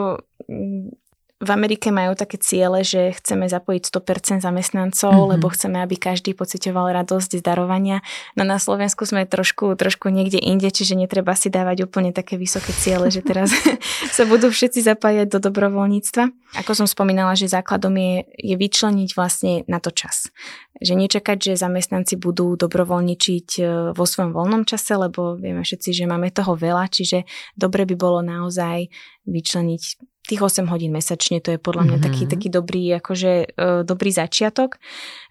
v 1.46 1.54
Amerike 1.54 1.94
majú 1.94 2.18
také 2.18 2.42
ciele, 2.42 2.82
že 2.82 3.14
chceme 3.22 3.46
zapojiť 3.46 3.94
100% 3.94 4.42
zamestnancov, 4.42 5.14
mm-hmm. 5.14 5.32
lebo 5.38 5.48
chceme, 5.54 5.78
aby 5.86 5.96
každý 5.96 6.34
pocitoval 6.34 6.90
radosť 6.90 7.38
z 7.38 7.44
darovania. 7.46 8.02
No 8.34 8.42
na 8.42 8.58
Slovensku 8.58 9.06
sme 9.06 9.30
trošku, 9.30 9.78
trošku 9.78 10.10
niekde 10.10 10.42
inde, 10.42 10.74
čiže 10.74 10.98
netreba 10.98 11.38
si 11.38 11.54
dávať 11.54 11.86
úplne 11.86 12.10
také 12.10 12.42
vysoké 12.42 12.74
ciele, 12.74 13.14
že 13.14 13.22
teraz 13.22 13.54
sa 14.18 14.26
budú 14.26 14.50
všetci 14.50 14.82
zapájať 14.82 15.30
do 15.30 15.40
dobrovoľníctva. 15.40 16.58
Ako 16.66 16.74
som 16.74 16.90
spomínala, 16.90 17.38
že 17.38 17.52
základom 17.52 17.94
je, 17.94 18.26
je 18.42 18.56
vyčleniť 18.58 19.10
vlastne 19.14 19.62
na 19.70 19.78
to 19.78 19.94
čas. 19.94 20.34
Že 20.82 21.08
nečakať, 21.08 21.38
že 21.54 21.62
zamestnanci 21.62 22.18
budú 22.18 22.58
dobrovoľničiť 22.58 23.48
e, 23.60 23.64
vo 23.96 24.06
svojom 24.08 24.36
voľnom 24.36 24.64
čase, 24.68 24.98
lebo 24.98 25.38
vieme 25.40 25.64
všetci, 25.64 25.94
že 25.94 26.10
máme 26.10 26.32
toho 26.34 26.58
veľa, 26.58 26.90
čiže 26.90 27.24
dobre 27.56 27.84
by 27.88 27.96
bolo 27.96 28.20
naozaj 28.24 28.88
vyčleniť 29.28 30.15
tých 30.28 30.42
8 30.42 30.68
hodín 30.72 30.96
mesačne, 30.96 31.44
to 31.44 31.54
je 31.56 31.60
podľa 31.60 31.84
mňa 31.86 31.98
mm-hmm. 32.00 32.08
taký, 32.08 32.24
mhm. 32.26 32.32
taký 32.32 32.48
dobrý, 32.50 32.84
akože, 32.98 33.34
uh, 33.56 33.82
dobrý 33.86 34.12
začiatok. 34.12 34.82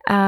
A, 0.04 0.18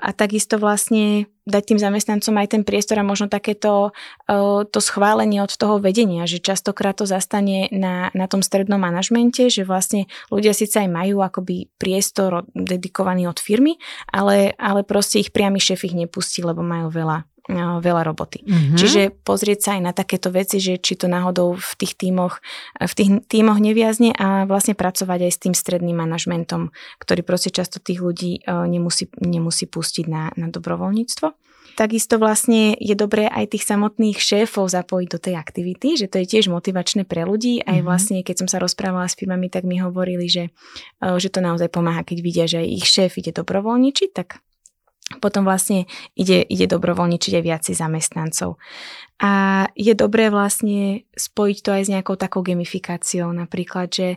a 0.00 0.10
takisto 0.16 0.56
vlastne 0.56 1.28
dať 1.44 1.62
tým 1.62 1.78
zamestnancom 1.78 2.34
aj 2.40 2.48
ten 2.56 2.62
priestor 2.64 2.98
a 2.98 3.06
možno 3.06 3.28
takéto 3.28 3.92
uh, 3.92 4.64
to 4.64 4.80
schválenie 4.80 5.38
od 5.44 5.52
toho 5.52 5.76
vedenia, 5.78 6.24
že 6.24 6.42
častokrát 6.42 6.96
to 6.96 7.04
zastane 7.04 7.68
na, 7.70 8.08
na 8.16 8.26
tom 8.26 8.40
strednom 8.40 8.80
manažmente, 8.80 9.52
že 9.52 9.62
vlastne 9.62 10.08
ľudia 10.32 10.56
síce 10.56 10.80
aj 10.82 10.88
majú 10.90 11.22
akoby 11.22 11.68
priestor 11.78 12.48
dedikovaný 12.56 13.28
od 13.28 13.38
firmy, 13.38 13.78
ale, 14.08 14.56
ale 14.56 14.82
proste 14.82 15.20
ich 15.20 15.30
priamy 15.30 15.60
šéf 15.60 15.84
ich 15.84 15.94
nepustí, 15.94 16.40
lebo 16.40 16.64
majú 16.64 16.88
veľa 16.88 17.28
veľa 17.54 18.02
roboty. 18.02 18.42
Mm-hmm. 18.42 18.78
Čiže 18.78 19.00
pozrieť 19.22 19.58
sa 19.62 19.70
aj 19.78 19.82
na 19.82 19.92
takéto 19.94 20.34
veci, 20.34 20.58
že 20.58 20.82
či 20.82 20.98
to 20.98 21.06
náhodou 21.06 21.54
v 21.54 21.72
tých 21.78 21.94
tímoch, 21.94 22.42
v 22.78 22.92
tých 22.92 23.10
tímoch 23.30 23.62
neviazne 23.62 24.10
a 24.18 24.50
vlastne 24.50 24.74
pracovať 24.74 25.30
aj 25.30 25.32
s 25.32 25.42
tým 25.42 25.54
stredným 25.54 25.94
manažmentom, 25.94 26.74
ktorý 26.98 27.22
proste 27.22 27.54
často 27.54 27.78
tých 27.78 28.02
ľudí 28.02 28.42
nemusí, 28.46 29.06
nemusí 29.22 29.70
pustiť 29.70 30.06
na, 30.10 30.34
na 30.34 30.50
dobrovoľníctvo. 30.50 31.32
Takisto 31.76 32.16
vlastne 32.16 32.72
je 32.80 32.96
dobré 32.96 33.28
aj 33.28 33.52
tých 33.52 33.68
samotných 33.68 34.16
šéfov 34.16 34.72
zapojiť 34.72 35.08
do 35.12 35.20
tej 35.20 35.34
aktivity, 35.36 36.00
že 36.00 36.08
to 36.08 36.24
je 36.24 36.26
tiež 36.26 36.48
motivačné 36.48 37.04
pre 37.04 37.28
ľudí. 37.28 37.60
Aj 37.60 37.76
mm-hmm. 37.76 37.84
vlastne, 37.84 38.24
keď 38.24 38.36
som 38.42 38.48
sa 38.48 38.56
rozprávala 38.56 39.04
s 39.04 39.14
firmami, 39.14 39.52
tak 39.52 39.68
mi 39.68 39.76
hovorili, 39.76 40.24
že, 40.24 40.56
že 41.04 41.28
to 41.28 41.44
naozaj 41.44 41.68
pomáha, 41.68 42.00
keď 42.00 42.18
vidia, 42.24 42.46
že 42.48 42.64
ich 42.64 42.88
šéf 42.88 43.20
ide 43.20 43.36
dobrovoľničiť, 43.36 44.10
tak 44.16 44.40
potom 45.22 45.46
vlastne 45.46 45.86
ide, 46.18 46.42
ide 46.42 46.66
dobrovoľničiť 46.66 47.32
aj 47.38 47.44
viacej 47.46 47.74
zamestnancov. 47.78 48.58
A 49.16 49.64
je 49.72 49.96
dobré 49.96 50.28
vlastne 50.28 51.08
spojiť 51.16 51.58
to 51.64 51.70
aj 51.72 51.82
s 51.88 51.92
nejakou 51.92 52.20
takou 52.20 52.44
gamifikáciou. 52.44 53.32
Napríklad, 53.32 53.88
že 53.88 54.08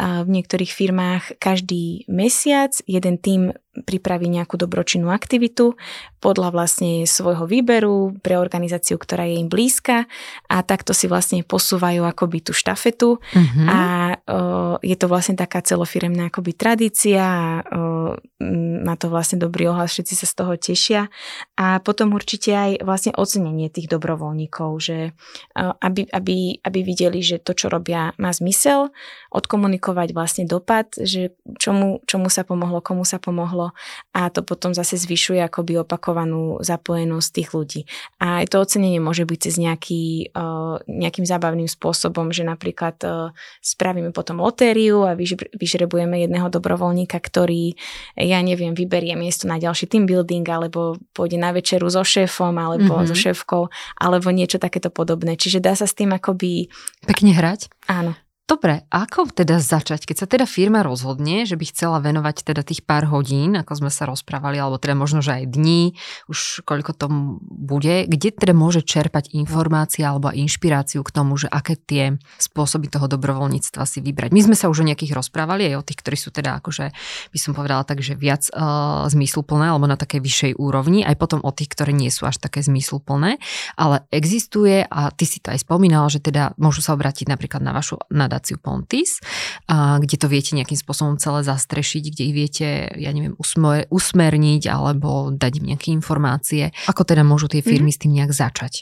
v 0.00 0.28
niektorých 0.28 0.72
firmách 0.72 1.36
každý 1.36 2.08
mesiac 2.08 2.72
jeden 2.88 3.20
tým 3.20 3.52
pripraví 3.84 4.24
nejakú 4.32 4.56
dobročinnú 4.56 5.12
aktivitu 5.12 5.76
podľa 6.24 6.48
vlastne 6.48 7.04
svojho 7.04 7.44
výberu 7.44 8.16
pre 8.24 8.40
organizáciu, 8.40 8.96
ktorá 8.96 9.28
je 9.28 9.36
im 9.36 9.52
blízka 9.52 10.08
a 10.48 10.64
takto 10.64 10.96
si 10.96 11.04
vlastne 11.10 11.44
posúvajú 11.44 12.08
akoby 12.08 12.40
tú 12.40 12.56
štafetu 12.56 13.20
mm-hmm. 13.20 13.66
a 13.68 13.80
o, 14.16 14.40
je 14.80 14.96
to 14.96 15.06
vlastne 15.12 15.36
taká 15.36 15.60
celofiremná 15.60 16.32
akoby 16.32 16.56
tradícia 16.56 17.20
a 17.20 17.44
o, 17.60 18.16
má 18.80 18.96
to 18.96 19.12
vlastne 19.12 19.36
dobrý 19.36 19.68
ohlas, 19.68 19.92
všetci 19.92 20.14
sa 20.24 20.26
z 20.26 20.34
toho 20.34 20.52
tešia 20.56 21.12
a 21.60 21.76
potom 21.84 22.16
určite 22.16 22.56
aj 22.56 22.70
vlastne 22.80 23.12
ocenenie 23.12 23.68
tých 23.68 23.92
dobrovoľníkov 23.92 24.45
pracovníkov, 24.46 24.70
že 24.80 24.98
aby, 25.56 26.06
aby, 26.12 26.62
aby 26.62 26.80
videli, 26.82 27.20
že 27.22 27.42
to, 27.42 27.52
čo 27.52 27.66
robia, 27.68 28.14
má 28.16 28.30
zmysel, 28.30 28.94
odkomunikovať 29.34 30.08
vlastne 30.14 30.44
dopad, 30.46 30.94
že 30.96 31.34
čomu, 31.58 32.00
čomu 32.06 32.30
sa 32.30 32.46
pomohlo, 32.46 32.80
komu 32.80 33.04
sa 33.04 33.18
pomohlo 33.18 33.74
a 34.14 34.30
to 34.30 34.40
potom 34.46 34.72
zase 34.72 34.96
zvyšuje 34.96 35.42
akoby 35.44 35.82
opakovanú 35.82 36.62
zapojenosť 36.62 37.28
tých 37.34 37.50
ľudí. 37.52 37.80
A 38.22 38.42
aj 38.42 38.54
to 38.54 38.62
ocenenie 38.62 39.02
môže 39.02 39.26
byť 39.26 39.38
cez 39.42 39.54
nejaký, 39.60 40.32
nejakým 40.86 41.26
zábavným 41.26 41.68
spôsobom, 41.68 42.30
že 42.32 42.46
napríklad 42.46 42.96
spravíme 43.60 44.14
potom 44.14 44.40
lotériu 44.40 45.04
a 45.04 45.18
vyžrebujeme 45.56 46.24
jedného 46.24 46.48
dobrovoľníka, 46.48 47.18
ktorý, 47.18 47.74
ja 48.16 48.40
neviem, 48.40 48.72
vyberie 48.72 49.18
miesto 49.18 49.50
na 49.50 49.60
ďalší 49.60 49.90
team 49.90 50.06
building, 50.06 50.46
alebo 50.46 50.96
pôjde 51.12 51.36
na 51.36 51.52
večeru 51.52 51.88
so 51.90 52.04
šéfom, 52.04 52.56
alebo 52.56 52.96
mm-hmm. 52.96 53.08
so 53.10 53.16
šéfkou, 53.16 53.62
alebo 54.00 54.28
niečo 54.36 54.60
takéto 54.60 54.92
podobné. 54.92 55.40
Čiže 55.40 55.64
dá 55.64 55.72
sa 55.72 55.88
s 55.88 55.96
tým 55.96 56.12
akoby... 56.12 56.68
Pekne 57.08 57.32
hrať? 57.32 57.72
Áno. 57.88 58.12
Dobre, 58.46 58.86
ako 58.94 59.26
teda 59.34 59.58
začať? 59.58 60.06
Keď 60.06 60.16
sa 60.22 60.26
teda 60.30 60.46
firma 60.46 60.86
rozhodne, 60.86 61.42
že 61.50 61.58
by 61.58 61.66
chcela 61.66 61.98
venovať 61.98 62.46
teda 62.46 62.62
tých 62.62 62.86
pár 62.86 63.10
hodín, 63.10 63.58
ako 63.58 63.82
sme 63.82 63.90
sa 63.90 64.06
rozprávali, 64.06 64.54
alebo 64.62 64.78
teda 64.78 64.94
možno, 64.94 65.18
že 65.18 65.42
aj 65.42 65.50
dní, 65.50 65.98
už 66.30 66.62
koľko 66.62 66.94
tomu 66.94 67.42
bude, 67.42 68.06
kde 68.06 68.30
teda 68.30 68.54
môže 68.54 68.86
čerpať 68.86 69.34
informácie 69.34 70.06
alebo 70.06 70.30
inšpiráciu 70.30 71.02
k 71.02 71.10
tomu, 71.10 71.34
že 71.34 71.50
aké 71.50 71.74
tie 71.74 72.22
spôsoby 72.38 72.86
toho 72.86 73.10
dobrovoľníctva 73.10 73.82
si 73.82 73.98
vybrať. 73.98 74.30
My 74.30 74.46
sme 74.46 74.54
sa 74.54 74.70
už 74.70 74.86
o 74.86 74.88
nejakých 74.94 75.18
rozprávali, 75.18 75.66
aj 75.66 75.82
o 75.82 75.86
tých, 75.90 76.06
ktorí 76.06 76.14
sú 76.14 76.30
teda 76.30 76.62
akože, 76.62 76.94
by 77.34 77.38
som 77.42 77.50
povedala 77.50 77.82
tak, 77.82 77.98
že 77.98 78.14
viac 78.14 78.46
uh, 78.54 79.10
zmysluplné 79.10 79.74
alebo 79.74 79.90
na 79.90 79.98
takej 79.98 80.22
vyššej 80.22 80.52
úrovni, 80.54 81.02
aj 81.02 81.18
potom 81.18 81.42
o 81.42 81.50
tých, 81.50 81.74
ktoré 81.74 81.90
nie 81.90 82.14
sú 82.14 82.30
až 82.30 82.38
také 82.38 82.62
zmysluplné, 82.62 83.42
ale 83.74 84.06
existuje 84.14 84.86
a 84.86 85.10
ty 85.10 85.26
si 85.26 85.42
to 85.42 85.50
aj 85.50 85.66
spomínal, 85.66 86.06
že 86.06 86.22
teda 86.22 86.54
môžu 86.62 86.78
sa 86.78 86.94
obrátiť 86.94 87.26
napríklad 87.26 87.58
na 87.58 87.74
vašu 87.74 87.98
na 88.06 88.35
nadáciu 88.36 88.60
Pontis, 88.60 89.24
a 89.64 89.96
kde 89.96 90.20
to 90.20 90.28
viete 90.28 90.52
nejakým 90.52 90.76
spôsobom 90.76 91.16
celé 91.16 91.40
zastrešiť, 91.40 92.04
kde 92.12 92.22
ich 92.28 92.34
viete, 92.36 92.68
ja 93.00 93.10
neviem, 93.16 93.32
usmer, 93.40 93.88
usmerniť 93.88 94.68
alebo 94.68 95.32
dať 95.32 95.64
im 95.64 95.72
nejaké 95.72 95.88
informácie. 95.96 96.76
Ako 96.84 97.08
teda 97.08 97.24
môžu 97.24 97.48
tie 97.48 97.64
firmy 97.64 97.88
mm-hmm. 97.88 97.96
s 97.96 98.02
tým 98.04 98.12
nejak 98.12 98.32
začať? 98.36 98.72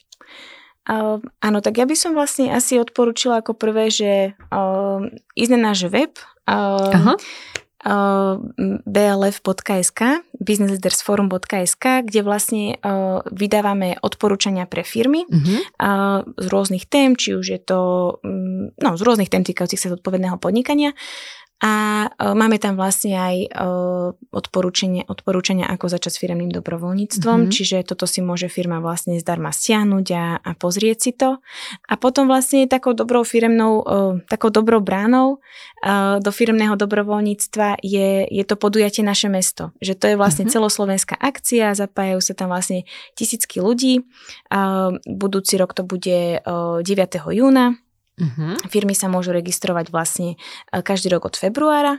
Uh, 0.85 1.17
áno, 1.41 1.65
tak 1.65 1.81
ja 1.81 1.89
by 1.89 1.97
som 1.97 2.13
vlastne 2.13 2.53
asi 2.53 2.77
odporúčila 2.77 3.41
ako 3.41 3.57
prvé, 3.57 3.89
že 3.89 4.37
uh, 4.53 5.01
ísť 5.33 5.53
na 5.57 5.73
náš 5.73 5.89
web. 5.89 6.13
Uh, 6.45 6.93
Aha 6.93 7.15
blf.sk, 8.85 10.01
businessleadersforum.sk, 10.41 11.85
kde 12.09 12.21
vlastne 12.25 12.81
vydávame 13.29 14.01
odporúčania 14.01 14.65
pre 14.65 14.81
firmy 14.89 15.29
uh-huh. 15.29 15.61
z 16.25 16.47
rôznych 16.49 16.89
tém, 16.89 17.13
či 17.13 17.37
už 17.37 17.45
je 17.45 17.61
to 17.61 17.81
no, 18.81 18.91
z 18.97 19.03
rôznych 19.05 19.29
tém 19.29 19.45
týkajúcich 19.45 19.81
sa 19.81 19.93
zodpovedného 19.93 20.41
podnikania 20.41 20.97
a 21.65 22.05
e, 22.05 22.37
máme 22.37 22.61
tam 22.61 22.77
vlastne 22.77 23.17
aj 23.17 23.37
e, 23.41 23.49
odporúčania, 24.37 25.09
odporúčania, 25.09 25.65
ako 25.65 25.89
začať 25.89 26.13
s 26.13 26.21
firmným 26.21 26.53
dobrovoľníctvom, 26.53 27.49
mm-hmm. 27.49 27.55
čiže 27.57 27.89
toto 27.89 28.05
si 28.05 28.21
môže 28.21 28.53
firma 28.53 28.85
vlastne 28.85 29.17
zdarma 29.17 29.49
stiahnuť 29.49 30.07
a, 30.13 30.45
a 30.45 30.51
pozrieť 30.53 30.99
si 31.01 31.17
to. 31.17 31.41
A 31.89 31.95
potom 31.97 32.29
vlastne 32.29 32.69
takou 32.69 32.93
dobrou 32.93 33.25
firmnou, 33.25 33.81
e, 33.81 34.29
takou 34.29 34.53
dobrou 34.53 34.85
bránou 34.85 35.41
do 36.21 36.33
firmného 36.33 36.81
dobrovoľníctva 36.81 37.85
je, 37.85 38.25
je 38.25 38.45
to 38.49 38.57
podujatie 38.57 39.05
naše 39.05 39.29
mesto. 39.29 39.77
Že 39.85 39.93
to 40.01 40.05
je 40.09 40.17
vlastne 40.17 40.49
mm-hmm. 40.49 40.57
celoslovenská 40.57 41.13
akcia, 41.21 41.77
zapájajú 41.77 42.25
sa 42.25 42.33
tam 42.33 42.49
vlastne 42.49 42.89
tisícky 43.13 43.61
ľudí. 43.61 44.01
Budúci 45.05 45.61
rok 45.61 45.77
to 45.77 45.85
bude 45.85 46.41
9. 46.41 46.81
júna 47.37 47.84
Uh-huh. 48.15 48.55
Firmy 48.71 48.95
sa 48.95 49.11
môžu 49.11 49.35
registrovať 49.35 49.91
vlastne 49.91 50.39
e, 50.71 50.79
každý 50.87 51.11
rok 51.11 51.27
od 51.27 51.35
februára 51.35 51.99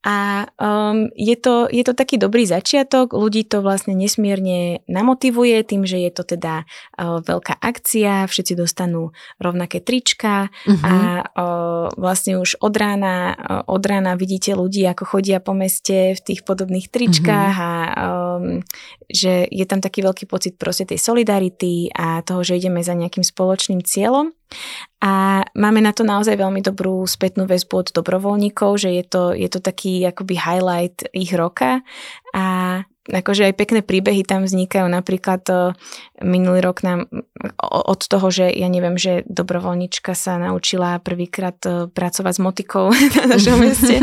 a 0.00 0.48
um, 0.56 1.12
je, 1.12 1.36
to, 1.36 1.68
je 1.68 1.84
to 1.84 1.92
taký 1.92 2.16
dobrý 2.16 2.48
začiatok, 2.48 3.12
ľudí 3.12 3.44
to 3.44 3.60
vlastne 3.60 3.92
nesmierne 3.92 4.80
namotivuje 4.88 5.60
tým, 5.60 5.84
že 5.84 6.00
je 6.00 6.08
to 6.08 6.24
teda 6.24 6.64
uh, 6.96 7.20
veľká 7.20 7.60
akcia, 7.60 8.24
všetci 8.24 8.56
dostanú 8.56 9.12
rovnaké 9.36 9.84
trička 9.84 10.48
uh-huh. 10.48 10.80
a 10.80 10.94
uh, 11.20 11.86
vlastne 12.00 12.40
už 12.40 12.56
od 12.64 12.72
rána, 12.80 13.36
uh, 13.36 13.60
od 13.68 13.84
rána 13.84 14.16
vidíte 14.16 14.56
ľudí, 14.56 14.88
ako 14.88 15.04
chodia 15.04 15.36
po 15.36 15.52
meste 15.52 16.16
v 16.16 16.20
tých 16.24 16.48
podobných 16.48 16.88
tričkách 16.88 17.56
uh-huh. 17.60 17.68
a 18.00 18.04
um, 18.40 18.64
že 19.06 19.44
je 19.52 19.64
tam 19.68 19.84
taký 19.84 20.00
veľký 20.00 20.24
pocit 20.24 20.56
proste 20.56 20.88
tej 20.88 20.96
solidarity 20.96 21.92
a 21.92 22.24
toho, 22.24 22.40
že 22.40 22.56
ideme 22.56 22.80
za 22.80 22.96
nejakým 22.96 23.22
spoločným 23.22 23.84
cieľom. 23.84 24.32
A 25.04 25.44
máme 25.54 25.78
na 25.84 25.92
to 25.94 26.02
naozaj 26.02 26.34
veľmi 26.34 26.64
dobrú 26.64 27.06
spätnú 27.06 27.46
väzbu 27.46 27.74
od 27.76 27.88
dobrovoľníkov, 27.94 28.80
že 28.80 28.90
je 28.96 29.04
to, 29.06 29.22
je 29.36 29.48
to 29.52 29.60
taký 29.62 30.02
akoby 30.08 30.34
highlight 30.40 31.06
ich 31.14 31.30
roka 31.36 31.84
a 32.34 32.44
akože 33.10 33.50
aj 33.50 33.54
pekné 33.58 33.80
príbehy 33.82 34.22
tam 34.22 34.46
vznikajú. 34.46 34.86
Napríklad 34.86 35.42
to 35.42 35.58
minulý 36.22 36.62
rok 36.62 36.86
nám 36.86 37.10
od 37.60 38.00
toho, 38.06 38.28
že 38.30 38.46
ja 38.52 38.68
neviem, 38.68 38.94
že 38.94 39.26
dobrovoľnička 39.26 40.12
sa 40.12 40.36
naučila 40.36 41.00
prvýkrát 41.00 41.56
e, 41.64 41.88
pracovať 41.90 42.32
s 42.36 42.40
motikou 42.40 42.92
na 43.18 43.24
našom 43.36 43.60
meste, 43.64 44.00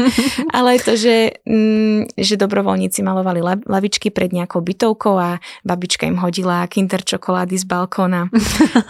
ale 0.52 0.78
aj 0.78 0.80
to, 0.84 0.93
že, 0.98 1.15
mm, 1.46 2.17
že 2.17 2.36
dobrovoľníci 2.36 3.00
malovali 3.06 3.39
lavičky 3.65 4.10
pred 4.10 4.34
nejakou 4.34 4.60
bytovkou 4.60 5.15
a 5.15 5.38
babička 5.63 6.10
im 6.10 6.20
hodila 6.20 6.65
kinder 6.67 7.02
čokolády 7.06 7.56
z 7.56 7.65
balkóna. 7.65 8.28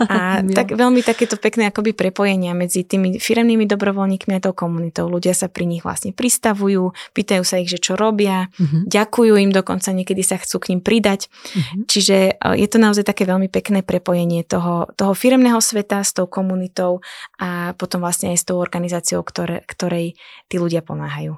A 0.07 0.39
tak 0.41 0.73
veľmi 0.73 1.03
takéto 1.03 1.35
pekné 1.35 1.69
akoby 1.69 1.91
prepojenia 1.91 2.55
medzi 2.55 2.87
tými 2.87 3.19
firemnými 3.19 3.67
dobrovoľníkmi 3.67 4.39
a 4.39 4.43
tou 4.43 4.55
komunitou. 4.55 5.11
Ľudia 5.11 5.35
sa 5.35 5.51
pri 5.51 5.67
nich 5.67 5.83
vlastne 5.83 6.15
pristavujú, 6.15 6.95
pýtajú 7.11 7.43
sa 7.43 7.59
ich, 7.59 7.67
že 7.67 7.81
čo 7.81 7.99
robia, 7.99 8.47
uh-huh. 8.55 8.87
ďakujú 8.87 9.33
im 9.37 9.51
dokonca 9.51 9.91
niekedy 10.07 10.23
sa 10.23 10.39
chcú 10.39 10.63
k 10.63 10.71
ním 10.71 10.79
pridať. 10.79 11.27
Uh-huh. 11.27 11.83
Čiže 11.83 12.39
e, 12.39 12.55
je 12.55 12.67
to 12.71 12.79
naozaj 12.79 13.03
také 13.03 13.27
veľmi 13.27 13.51
pekné 13.51 13.83
prepojenie 13.83 14.47
toho, 14.47 14.87
toho 14.95 15.11
firemného 15.11 15.59
sveta 15.59 15.99
s 15.99 16.15
tou 16.15 16.31
komunitou 16.31 17.03
a 17.35 17.75
potom 17.75 17.99
vlastne 17.99 18.31
aj 18.31 18.39
s 18.39 18.47
tou 18.47 18.55
organizáciou, 18.55 19.19
ktoré, 19.27 19.67
ktorej 19.67 20.15
tí 20.47 20.55
ľudia 20.55 20.79
pomáhajú. 20.79 21.35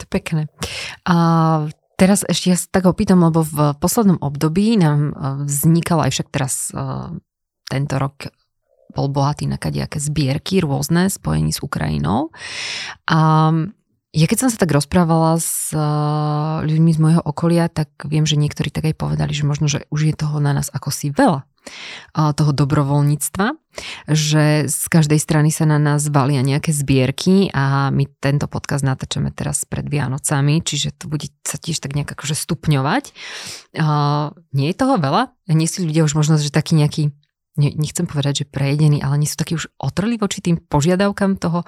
To 0.00 0.02
je 0.02 0.08
pekné. 0.08 0.48
A 1.04 1.14
teraz 2.00 2.24
ešte 2.24 2.48
ja 2.48 2.56
sa 2.56 2.72
tak 2.72 2.88
opýtam, 2.88 3.20
lebo 3.20 3.44
v 3.44 3.76
poslednom 3.76 4.16
období 4.24 4.80
nám 4.80 5.12
e, 5.12 5.12
vznikala 5.44 6.08
aj 6.08 6.12
však 6.16 6.28
teraz 6.32 6.72
e, 6.72 6.80
tento 7.68 8.00
rok 8.00 8.32
bol 8.96 9.12
bohatý 9.12 9.44
na 9.44 9.60
kadejaké 9.60 10.00
zbierky 10.00 10.64
rôzne 10.64 11.12
spojení 11.12 11.52
s 11.52 11.60
Ukrajinou. 11.60 12.32
A 13.04 13.52
ja 14.18 14.26
keď 14.26 14.38
som 14.42 14.50
sa 14.50 14.58
tak 14.58 14.74
rozprávala 14.74 15.38
s 15.38 15.70
uh, 15.70 16.58
ľuďmi 16.66 16.90
z 16.90 16.98
môjho 16.98 17.22
okolia, 17.22 17.70
tak 17.70 17.94
viem, 18.02 18.26
že 18.26 18.34
niektorí 18.34 18.74
tak 18.74 18.90
aj 18.90 18.98
povedali, 18.98 19.30
že 19.30 19.46
možno, 19.46 19.70
že 19.70 19.86
už 19.94 20.10
je 20.10 20.14
toho 20.18 20.42
na 20.42 20.50
nás 20.50 20.74
ako 20.74 20.90
si 20.90 21.14
veľa 21.14 21.46
uh, 21.46 22.34
toho 22.34 22.50
dobrovoľníctva, 22.50 23.54
že 24.10 24.66
z 24.66 24.84
každej 24.90 25.22
strany 25.22 25.54
sa 25.54 25.70
na 25.70 25.78
nás 25.78 26.10
valia 26.10 26.42
nejaké 26.42 26.74
zbierky 26.74 27.54
a 27.54 27.94
my 27.94 28.10
tento 28.18 28.50
podcast 28.50 28.82
natáčame 28.82 29.30
teraz 29.30 29.62
pred 29.62 29.86
Vianocami, 29.86 30.66
čiže 30.66 30.98
to 30.98 31.06
bude 31.06 31.30
sa 31.46 31.54
tiež 31.54 31.78
tak 31.78 31.94
nejak 31.94 32.10
akože 32.10 32.34
stupňovať. 32.34 33.14
Uh, 33.78 34.34
nie 34.50 34.74
je 34.74 34.76
toho 34.82 34.98
veľa? 34.98 35.30
Nie 35.46 35.70
si 35.70 35.86
ľudia 35.86 36.02
už 36.02 36.18
možno, 36.18 36.42
že 36.42 36.50
taký 36.50 36.74
nejaký 36.74 37.14
ne, 37.58 37.74
nechcem 37.74 38.06
povedať, 38.06 38.44
že 38.44 38.50
prejedení, 38.50 39.02
ale 39.02 39.18
nie 39.18 39.28
sú 39.28 39.36
takí 39.36 39.58
už 39.58 39.68
otrli 39.82 40.16
voči 40.16 40.40
tým 40.40 40.62
požiadavkám 40.62 41.36
toho, 41.36 41.66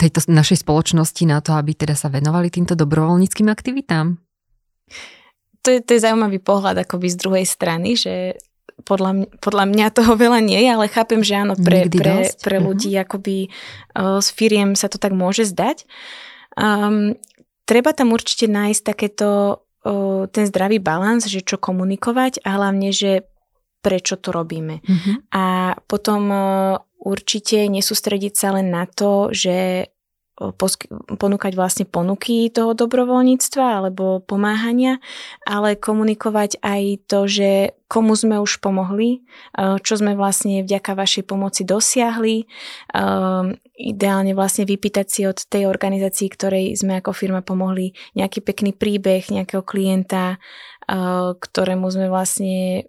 tejto 0.00 0.18
našej 0.26 0.64
spoločnosti 0.64 1.22
na 1.28 1.44
to, 1.44 1.54
aby 1.54 1.76
teda 1.76 1.94
sa 1.94 2.08
venovali 2.08 2.48
týmto 2.48 2.72
dobrovoľníckým 2.74 3.46
aktivitám? 3.52 4.16
To 5.66 5.68
je, 5.74 5.78
to 5.82 5.98
je 5.98 6.04
zaujímavý 6.06 6.38
pohľad 6.38 6.86
akoby 6.86 7.06
z 7.10 7.16
druhej 7.18 7.46
strany, 7.46 7.98
že 7.98 8.38
podľa, 8.86 9.10
mňa, 9.12 9.28
podľa 9.40 9.64
mňa 9.66 9.86
toho 9.96 10.12
veľa 10.14 10.40
nie 10.44 10.60
je, 10.62 10.68
ale 10.68 10.86
chápem, 10.92 11.24
že 11.24 11.34
áno, 11.34 11.56
pre, 11.56 11.88
pre, 11.88 12.30
pre 12.38 12.56
mhm. 12.60 12.64
ľudí 12.64 12.92
uh-huh. 12.94 13.04
akoby 13.08 13.36
uh, 13.48 14.20
s 14.20 14.28
firiem 14.30 14.76
sa 14.76 14.86
to 14.92 15.00
tak 15.00 15.16
môže 15.16 15.48
zdať. 15.48 15.88
Um, 16.56 17.16
treba 17.64 17.92
tam 17.96 18.12
určite 18.14 18.46
nájsť 18.48 18.82
takéto 18.84 19.28
uh, 19.84 20.24
ten 20.30 20.44
zdravý 20.46 20.78
balans, 20.78 21.26
že 21.26 21.42
čo 21.42 21.58
komunikovať 21.58 22.44
a 22.46 22.60
hlavne, 22.60 22.94
že 22.94 23.24
prečo 23.86 24.18
to 24.18 24.34
robíme. 24.34 24.82
Mm-hmm. 24.82 25.14
A 25.30 25.78
potom 25.86 26.26
e, 26.26 26.38
určite 27.06 27.70
nesústrediť 27.70 28.34
sa 28.34 28.58
len 28.58 28.74
na 28.74 28.90
to, 28.90 29.30
že 29.30 29.86
ponúkať 31.16 31.56
vlastne 31.56 31.88
ponuky 31.88 32.52
toho 32.52 32.76
dobrovoľníctva 32.76 33.80
alebo 33.80 34.20
pomáhania, 34.20 35.00
ale 35.48 35.80
komunikovať 35.80 36.60
aj 36.60 36.82
to, 37.08 37.24
že 37.24 37.50
komu 37.88 38.12
sme 38.12 38.36
už 38.42 38.58
pomohli, 38.58 39.22
e, 39.54 39.78
čo 39.80 39.94
sme 39.94 40.18
vlastne 40.18 40.66
vďaka 40.66 40.92
vašej 40.98 41.24
pomoci 41.30 41.62
dosiahli. 41.62 42.42
E, 42.42 42.44
ideálne 43.78 44.34
vlastne 44.34 44.66
vypýtať 44.66 45.06
si 45.06 45.22
od 45.30 45.38
tej 45.46 45.70
organizácii, 45.70 46.28
ktorej 46.34 46.74
sme 46.74 46.98
ako 46.98 47.14
firma 47.14 47.40
pomohli, 47.40 47.94
nejaký 48.18 48.42
pekný 48.42 48.74
príbeh 48.74 49.30
nejakého 49.30 49.62
klienta, 49.62 50.36
ktorému 51.36 51.90
sme 51.90 52.06
vlastne 52.06 52.86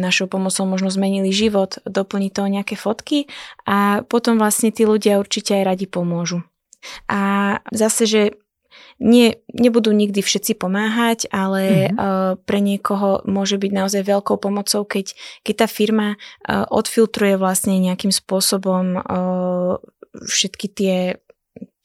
našou 0.00 0.26
pomocou 0.30 0.64
možno 0.68 0.88
zmenili 0.92 1.32
život, 1.32 1.80
doplniť 1.84 2.32
to 2.32 2.42
nejaké 2.46 2.74
fotky 2.78 3.26
a 3.66 4.02
potom 4.06 4.38
vlastne 4.38 4.70
tí 4.70 4.86
ľudia 4.86 5.18
určite 5.20 5.56
aj 5.56 5.64
radi 5.64 5.86
pomôžu. 5.88 6.44
A 7.10 7.58
zase, 7.74 8.06
že 8.06 8.22
nie, 8.96 9.36
nebudú 9.52 9.92
nikdy 9.92 10.24
všetci 10.24 10.56
pomáhať, 10.56 11.28
ale 11.28 11.92
mm-hmm. 11.92 11.96
uh, 12.00 12.32
pre 12.40 12.64
niekoho 12.64 13.20
môže 13.28 13.60
byť 13.60 13.72
naozaj 13.72 14.02
veľkou 14.08 14.40
pomocou, 14.40 14.88
keď, 14.88 15.12
keď 15.44 15.54
tá 15.64 15.68
firma 15.68 16.16
uh, 16.16 16.64
odfiltruje 16.72 17.36
vlastne 17.36 17.76
nejakým 17.76 18.08
spôsobom 18.08 18.96
uh, 18.96 19.76
všetky 20.16 20.66
tie 20.72 20.96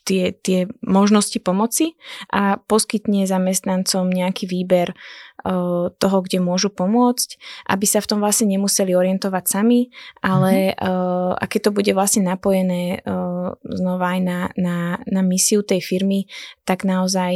tie, 0.03 0.33
tie 0.33 0.65
možnosti 0.81 1.37
pomoci 1.41 1.97
a 2.33 2.57
poskytne 2.57 3.29
zamestnancom 3.29 4.09
nejaký 4.09 4.49
výber 4.49 4.93
uh, 4.93 5.93
toho, 5.93 6.17
kde 6.25 6.41
môžu 6.41 6.73
pomôcť, 6.73 7.37
aby 7.69 7.85
sa 7.85 8.01
v 8.01 8.09
tom 8.09 8.19
vlastne 8.19 8.49
nemuseli 8.49 8.93
orientovať 8.97 9.43
sami, 9.45 9.93
ale 10.25 10.73
mm-hmm. 10.73 10.81
uh, 10.81 11.31
a 11.37 11.43
keď 11.45 11.69
to 11.69 11.75
bude 11.75 11.91
vlastne 11.93 12.25
napojené 12.25 13.05
uh, 13.05 13.53
znova 13.61 14.17
aj 14.17 14.21
na, 14.21 14.39
na, 14.57 14.77
na 15.05 15.21
misiu 15.21 15.61
tej 15.61 15.81
firmy, 15.81 16.25
tak 16.65 16.83
naozaj 16.83 17.33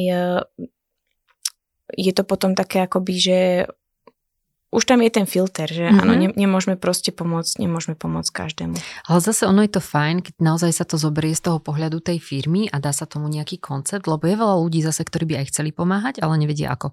je 1.94 2.12
to 2.18 2.24
potom 2.26 2.58
také 2.58 2.82
akoby, 2.84 3.14
že 3.14 3.40
už 4.76 4.84
tam 4.84 5.00
je 5.00 5.12
ten 5.12 5.24
filter, 5.24 5.72
že 5.72 5.88
mm-hmm. 5.88 6.02
áno, 6.04 6.14
ne, 6.20 6.28
nemôžeme 6.36 6.76
proste 6.76 7.16
pomôcť, 7.16 7.64
nemôžeme 7.64 7.96
pomôcť 7.96 8.32
každému. 8.36 8.76
Ale 9.08 9.20
zase 9.24 9.48
ono 9.48 9.64
je 9.64 9.72
to 9.72 9.82
fajn, 9.82 10.20
keď 10.20 10.36
naozaj 10.44 10.72
sa 10.76 10.84
to 10.84 11.00
zoberie 11.00 11.32
z 11.32 11.48
toho 11.48 11.64
pohľadu 11.64 12.04
tej 12.04 12.20
firmy 12.20 12.68
a 12.68 12.84
dá 12.84 12.92
sa 12.92 13.08
tomu 13.08 13.32
nejaký 13.32 13.64
koncept, 13.64 14.04
lebo 14.04 14.28
je 14.28 14.36
veľa 14.36 14.56
ľudí 14.60 14.84
zase, 14.84 15.08
ktorí 15.08 15.24
by 15.32 15.36
aj 15.40 15.46
chceli 15.56 15.72
pomáhať, 15.72 16.20
ale 16.20 16.36
nevedia 16.36 16.76
ako. 16.76 16.92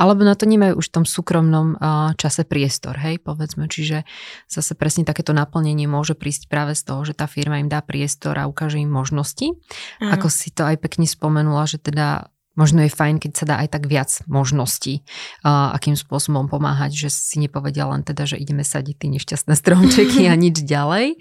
Alebo 0.00 0.24
na 0.24 0.32
to 0.32 0.48
nemajú 0.48 0.80
už 0.80 0.88
v 0.88 0.94
tom 0.96 1.04
súkromnom 1.04 1.76
uh, 1.76 2.16
čase 2.16 2.48
priestor, 2.48 2.96
hej, 2.96 3.20
povedzme. 3.20 3.68
Čiže 3.68 4.08
zase 4.48 4.72
presne 4.72 5.04
takéto 5.04 5.36
naplnenie 5.36 5.84
môže 5.84 6.16
prísť 6.16 6.48
práve 6.48 6.72
z 6.72 6.88
toho, 6.88 7.04
že 7.04 7.12
tá 7.12 7.28
firma 7.28 7.60
im 7.60 7.68
dá 7.68 7.84
priestor 7.84 8.32
a 8.40 8.48
ukáže 8.48 8.80
im 8.80 8.88
možnosti. 8.88 9.52
Aha. 10.00 10.16
Ako 10.16 10.32
si 10.32 10.56
to 10.56 10.64
aj 10.64 10.80
pekne 10.80 11.04
spomenula, 11.04 11.68
že 11.68 11.76
teda 11.76 12.32
možno 12.60 12.84
je 12.84 12.92
fajn, 12.92 13.16
keď 13.24 13.32
sa 13.32 13.44
dá 13.48 13.54
aj 13.64 13.72
tak 13.72 13.88
viac 13.88 14.12
možností, 14.28 15.00
uh, 15.40 15.72
akým 15.72 15.96
spôsobom 15.96 16.52
pomáhať, 16.52 16.92
že 16.92 17.08
si 17.08 17.40
nepovedia 17.40 17.88
len 17.88 18.04
teda, 18.04 18.28
že 18.28 18.36
ideme 18.36 18.60
sadiť 18.60 19.00
tie 19.00 19.08
nešťastné 19.16 19.54
stromčeky 19.56 20.28
a 20.28 20.36
nič 20.44 20.60
ďalej, 20.60 21.16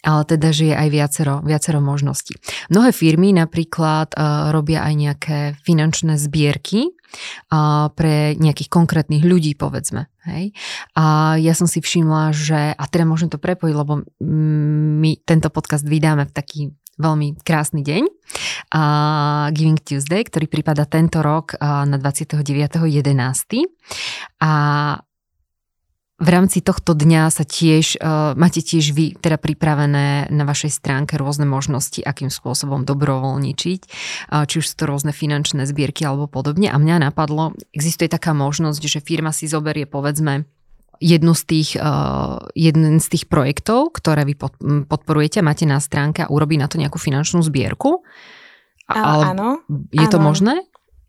ale 0.00 0.22
teda, 0.24 0.48
že 0.56 0.72
je 0.72 0.74
aj 0.74 0.88
viacero, 0.88 1.34
viacero 1.44 1.84
možností. 1.84 2.40
Mnohé 2.72 2.96
firmy 2.96 3.36
napríklad 3.36 4.16
uh, 4.16 4.48
robia 4.48 4.80
aj 4.88 4.94
nejaké 4.96 5.38
finančné 5.60 6.16
zbierky, 6.16 6.96
pre 7.94 8.38
nejakých 8.38 8.70
konkrétnych 8.70 9.26
ľudí, 9.26 9.58
povedzme. 9.58 10.06
Hej? 10.30 10.54
A 10.94 11.34
ja 11.40 11.56
som 11.56 11.66
si 11.66 11.82
všimla, 11.82 12.30
že, 12.30 12.76
a 12.76 12.84
teda 12.86 13.08
môžem 13.08 13.32
to 13.32 13.40
prepojiť, 13.40 13.74
lebo 13.74 14.06
my 15.00 15.10
tento 15.26 15.50
podcast 15.50 15.82
vydáme 15.82 16.28
v 16.30 16.32
taký 16.34 16.60
veľmi 17.00 17.40
krásny 17.40 17.80
deň, 17.80 18.04
a 18.70 18.82
Giving 19.50 19.80
Tuesday, 19.82 20.22
ktorý 20.22 20.46
prípada 20.46 20.86
tento 20.86 21.18
rok 21.24 21.58
na 21.58 21.96
29.11. 21.98 22.46
A 24.38 24.52
v 26.20 26.28
rámci 26.28 26.60
tohto 26.60 26.92
dňa 26.92 27.32
sa 27.32 27.48
tiež, 27.48 27.96
uh, 27.96 28.36
máte 28.36 28.60
tiež 28.60 28.92
vy 28.92 29.16
teda 29.16 29.40
pripravené 29.40 30.28
na 30.28 30.44
vašej 30.44 30.76
stránke 30.76 31.16
rôzne 31.16 31.48
možnosti, 31.48 32.04
akým 32.04 32.28
spôsobom 32.28 32.84
dobrovoľničiť, 32.84 33.80
uh, 34.28 34.44
či 34.44 34.60
už 34.60 34.68
sú 34.68 34.74
to 34.76 34.84
rôzne 34.84 35.16
finančné 35.16 35.64
zbierky 35.64 36.04
alebo 36.04 36.28
podobne. 36.28 36.68
A 36.68 36.76
mňa 36.76 37.08
napadlo, 37.08 37.56
existuje 37.72 38.12
taká 38.12 38.36
možnosť, 38.36 38.82
že 38.84 39.00
firma 39.00 39.32
si 39.32 39.48
zoberie 39.48 39.88
povedzme 39.88 40.44
jednu 41.00 41.32
z 41.32 41.42
tých, 41.48 41.70
uh, 41.80 42.38
jeden 42.52 43.00
z 43.00 43.06
tých 43.08 43.24
projektov, 43.26 43.96
ktoré 43.96 44.28
vy 44.28 44.36
podporujete, 44.84 45.40
máte 45.40 45.64
na 45.64 45.80
stránke 45.80 46.22
a 46.22 46.30
urobí 46.30 46.60
na 46.60 46.68
to 46.68 46.76
nejakú 46.76 47.00
finančnú 47.00 47.40
zbierku. 47.40 48.04
Ale 48.84 49.32
áno. 49.32 49.64
Je 49.90 50.04
áno. 50.04 50.12
to 50.12 50.18
možné? 50.20 50.54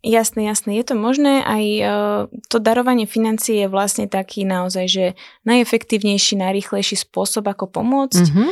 Jasné, 0.02 0.50
jasné, 0.50 0.82
je 0.82 0.90
to 0.90 0.98
možné. 0.98 1.46
Aj 1.46 1.62
uh, 1.62 2.26
to 2.50 2.58
darovanie 2.58 3.06
financií 3.06 3.62
je 3.62 3.70
vlastne 3.70 4.10
taký 4.10 4.42
naozaj, 4.42 4.86
že 4.90 5.04
najefektívnejší, 5.46 6.42
najrychlejší 6.42 6.98
spôsob, 7.06 7.46
ako 7.46 7.70
pomôcť. 7.70 8.26
Mm-hmm. 8.26 8.48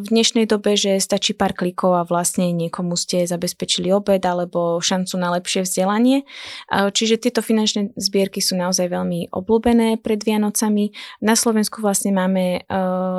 V 0.00 0.06
dnešnej 0.08 0.48
dobe, 0.48 0.80
že 0.80 0.96
stačí 0.96 1.36
pár 1.36 1.52
klikov 1.52 1.92
a 1.92 2.08
vlastne 2.08 2.48
niekomu 2.56 2.96
ste 2.96 3.28
zabezpečili 3.28 3.92
obed 3.92 4.24
alebo 4.24 4.80
šancu 4.80 5.20
na 5.20 5.28
lepšie 5.36 5.68
vzdelanie. 5.68 6.24
Uh, 6.72 6.88
čiže 6.88 7.20
tieto 7.20 7.44
finančné 7.44 7.92
zbierky 8.00 8.40
sú 8.40 8.56
naozaj 8.56 8.88
veľmi 8.88 9.28
obľúbené 9.28 10.00
pred 10.00 10.24
Vianocami. 10.24 10.88
Na 11.20 11.36
Slovensku 11.36 11.84
vlastne 11.84 12.16
máme 12.16 12.64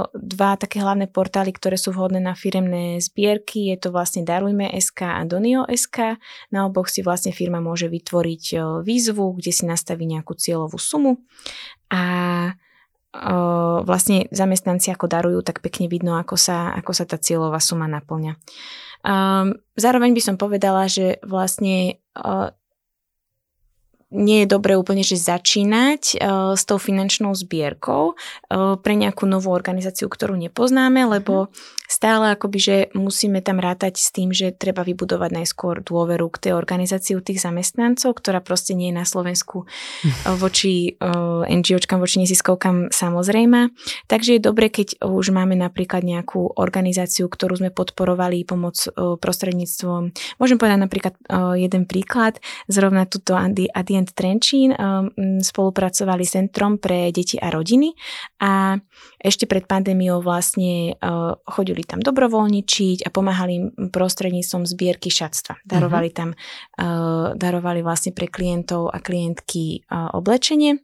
dva 0.09 0.51
také 0.57 0.81
hlavné 0.81 1.05
portály, 1.05 1.53
ktoré 1.53 1.77
sú 1.77 1.93
vhodné 1.93 2.17
na 2.17 2.33
firemné 2.33 2.97
zbierky. 2.97 3.69
Je 3.69 3.77
to 3.77 3.93
vlastne 3.93 4.25
Darujme.sk 4.25 5.05
a 5.05 5.21
Donio.sk. 5.21 6.17
Na 6.49 6.65
oboch 6.65 6.89
si 6.89 7.05
vlastne 7.05 7.29
firma 7.29 7.61
môže 7.61 7.74
môže 7.75 7.91
vytvoriť 7.91 8.43
e, 8.55 8.57
výzvu, 8.87 9.35
kde 9.35 9.51
si 9.51 9.67
nastaví 9.67 10.07
nejakú 10.07 10.31
cieľovú 10.31 10.79
sumu 10.79 11.19
a 11.91 12.03
e, 12.47 13.33
vlastne 13.83 14.31
zamestnanci 14.31 14.95
ako 14.95 15.11
darujú, 15.11 15.43
tak 15.43 15.59
pekne 15.59 15.91
vidno, 15.91 16.15
ako 16.15 16.39
sa, 16.39 16.71
ako 16.79 16.95
sa 16.95 17.03
tá 17.03 17.19
cieľová 17.19 17.59
suma 17.59 17.91
naplňa. 17.91 18.39
Zároveň 19.77 20.17
by 20.17 20.21
som 20.23 20.35
povedala, 20.39 20.89
že 20.89 21.19
vlastne 21.21 21.99
e, 22.15 22.25
nie 24.15 24.47
je 24.47 24.47
dobré 24.47 24.79
úplne, 24.79 25.03
že 25.03 25.19
začínať 25.19 26.15
uh, 26.15 26.55
s 26.55 26.63
tou 26.63 26.79
finančnou 26.79 27.35
zbierkou 27.35 28.15
uh, 28.15 28.79
pre 28.79 28.93
nejakú 28.95 29.27
novú 29.27 29.51
organizáciu, 29.51 30.07
ktorú 30.07 30.39
nepoznáme, 30.39 31.03
lebo 31.03 31.51
stále 31.85 32.33
akoby, 32.33 32.57
že 32.57 32.75
musíme 32.97 33.43
tam 33.43 33.59
rátať 33.59 33.99
s 33.99 34.09
tým, 34.09 34.31
že 34.31 34.55
treba 34.55 34.81
vybudovať 34.87 35.31
najskôr 35.35 35.83
dôveru 35.83 36.31
k 36.31 36.49
tej 36.49 36.51
organizácii 36.55 37.17
tých 37.25 37.43
zamestnancov, 37.43 38.15
ktorá 38.17 38.39
proste 38.39 38.73
nie 38.77 38.89
je 38.93 38.99
na 39.01 39.05
Slovensku 39.05 39.65
uh, 39.65 40.35
voči 40.43 40.95
NGOčkam, 41.45 41.99
voči 41.99 42.23
neziskovkám 42.23 42.93
samozrejme. 42.93 43.73
Takže 44.05 44.37
je 44.37 44.41
dobre, 44.41 44.69
keď 44.69 45.03
už 45.03 45.33
máme 45.33 45.57
napríklad 45.57 46.05
nejakú 46.05 46.55
organizáciu, 46.55 47.27
ktorú 47.27 47.59
sme 47.59 47.69
podporovali 47.73 48.45
pomoc 48.45 48.77
prostredníctvom. 48.95 50.13
Môžem 50.37 50.57
povedať 50.61 50.79
napríklad 50.79 51.13
jeden 51.57 51.89
príklad, 51.89 52.37
zrovna 52.69 53.09
túto 53.09 53.33
Adi, 53.33 53.65
Adi 53.71 54.04
Movement 54.05 54.13
Trenčín 54.13 54.69
spolupracovali 55.41 56.23
s 56.25 56.37
Centrom 56.37 56.77
pre 56.77 57.09
deti 57.09 57.41
a 57.41 57.49
rodiny 57.49 57.89
a 58.37 58.77
ešte 59.17 59.49
pred 59.49 59.65
pandémiou 59.65 60.21
vlastne 60.21 60.93
chodili 61.49 61.81
tam 61.81 62.05
dobrovoľničiť 62.05 63.01
a 63.01 63.09
pomáhali 63.09 63.53
im 63.57 63.65
prostredníctvom 63.89 64.69
zbierky 64.69 65.09
šatstva. 65.09 65.65
Darovali 65.65 66.13
mhm. 66.13 66.15
tam, 66.15 66.29
darovali 67.33 67.81
vlastne 67.81 68.13
pre 68.13 68.29
klientov 68.29 68.93
a 68.93 69.01
klientky 69.01 69.81
oblečenie. 69.89 70.77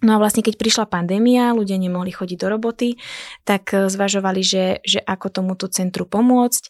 No 0.00 0.16
a 0.16 0.20
vlastne 0.20 0.40
keď 0.40 0.56
prišla 0.56 0.88
pandémia, 0.88 1.52
ľudia 1.52 1.76
nemohli 1.76 2.08
chodiť 2.08 2.40
do 2.40 2.48
roboty, 2.48 2.96
tak 3.44 3.68
zvažovali, 3.68 4.40
že, 4.40 4.80
že 4.80 4.96
ako 4.96 5.28
tomuto 5.28 5.68
centru 5.68 6.08
pomôcť 6.08 6.62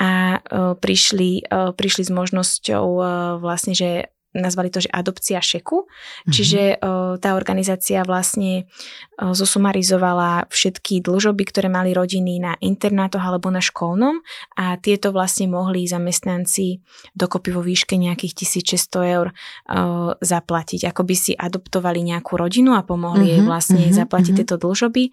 a 0.00 0.40
uh, 0.40 0.72
prišli, 0.72 1.52
uh, 1.52 1.76
prišli 1.76 2.08
s 2.08 2.12
možnosťou 2.12 2.86
uh, 2.96 3.04
vlastne, 3.44 3.76
že 3.76 4.08
nazvali 4.36 4.68
to, 4.68 4.84
že 4.84 4.90
adopcia 4.92 5.40
šeku. 5.40 5.88
Mm-hmm. 5.88 6.32
Čiže 6.32 6.60
uh, 6.76 7.16
tá 7.16 7.32
organizácia 7.32 8.04
vlastne 8.04 8.68
uh, 8.68 9.32
zosumarizovala 9.32 10.52
všetky 10.52 11.00
dlžoby, 11.00 11.44
ktoré 11.48 11.72
mali 11.72 11.96
rodiny 11.96 12.36
na 12.36 12.52
internátoch 12.60 13.24
alebo 13.24 13.48
na 13.48 13.64
školnom 13.64 14.20
a 14.60 14.76
tieto 14.76 15.16
vlastne 15.16 15.48
mohli 15.48 15.88
zamestnanci 15.88 16.84
dokopy 17.16 17.48
vo 17.56 17.64
výške 17.64 17.96
nejakých 17.96 18.44
1600 18.44 19.16
eur 19.16 19.32
uh, 19.32 20.12
zaplatiť. 20.20 20.84
Ako 20.92 21.08
by 21.08 21.14
si 21.16 21.32
adoptovali 21.32 22.04
nejakú 22.04 22.36
rodinu 22.36 22.76
a 22.76 22.84
pomohli 22.84 23.32
mm-hmm. 23.32 23.40
jej 23.40 23.48
vlastne 23.48 23.82
mm-hmm. 23.88 23.98
zaplatiť 23.98 24.34
mm-hmm. 24.36 24.48
tieto 24.52 24.60
dlžoby. 24.60 25.04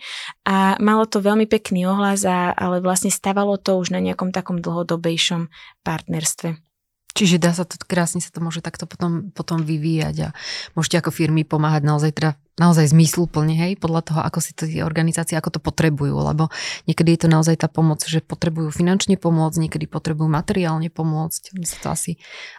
A 0.51 0.75
malo 0.84 1.08
to 1.08 1.23
veľmi 1.23 1.47
pekný 1.47 1.88
ohlas, 1.88 2.28
a, 2.28 2.51
ale 2.51 2.84
vlastne 2.84 3.10
stavalo 3.10 3.56
to 3.56 3.80
už 3.80 3.95
na 3.95 4.04
nejakom 4.04 4.36
takom 4.36 4.60
dlhodobejšom 4.60 5.47
partnerstve. 5.88 6.74
Čiže 7.15 7.39
dá 7.39 7.56
sa 7.56 7.63
to, 7.63 7.80
krásne 7.80 8.19
sa 8.19 8.28
to 8.28 8.43
môže 8.43 8.60
takto 8.60 8.84
potom, 8.84 9.32
potom 9.32 9.63
vyvíjať 9.63 10.15
a 10.28 10.30
môžete 10.75 10.99
ako 10.99 11.15
firmy 11.15 11.47
pomáhať 11.47 11.88
naozaj 11.88 12.12
teda 12.12 12.36
naozaj 12.55 12.95
zmysluplne, 12.95 13.51
hej, 13.51 13.75
podľa 13.75 14.01
toho, 14.07 14.19
ako 14.23 14.39
si 14.39 14.55
tie 14.55 14.81
organizácie, 14.87 15.35
ako 15.35 15.59
to 15.59 15.59
potrebujú, 15.59 16.15
lebo 16.23 16.47
niekedy 16.87 17.19
je 17.19 17.27
to 17.27 17.29
naozaj 17.29 17.59
tá 17.59 17.67
pomoc, 17.67 17.99
že 18.07 18.23
potrebujú 18.23 18.71
finančne 18.71 19.19
pomôcť, 19.19 19.67
niekedy 19.67 19.85
potrebujú 19.91 20.31
materiálne 20.31 20.87
pomôcť, 20.87 21.51
sa 21.67 21.77
to 21.83 21.87
asi, 21.91 22.11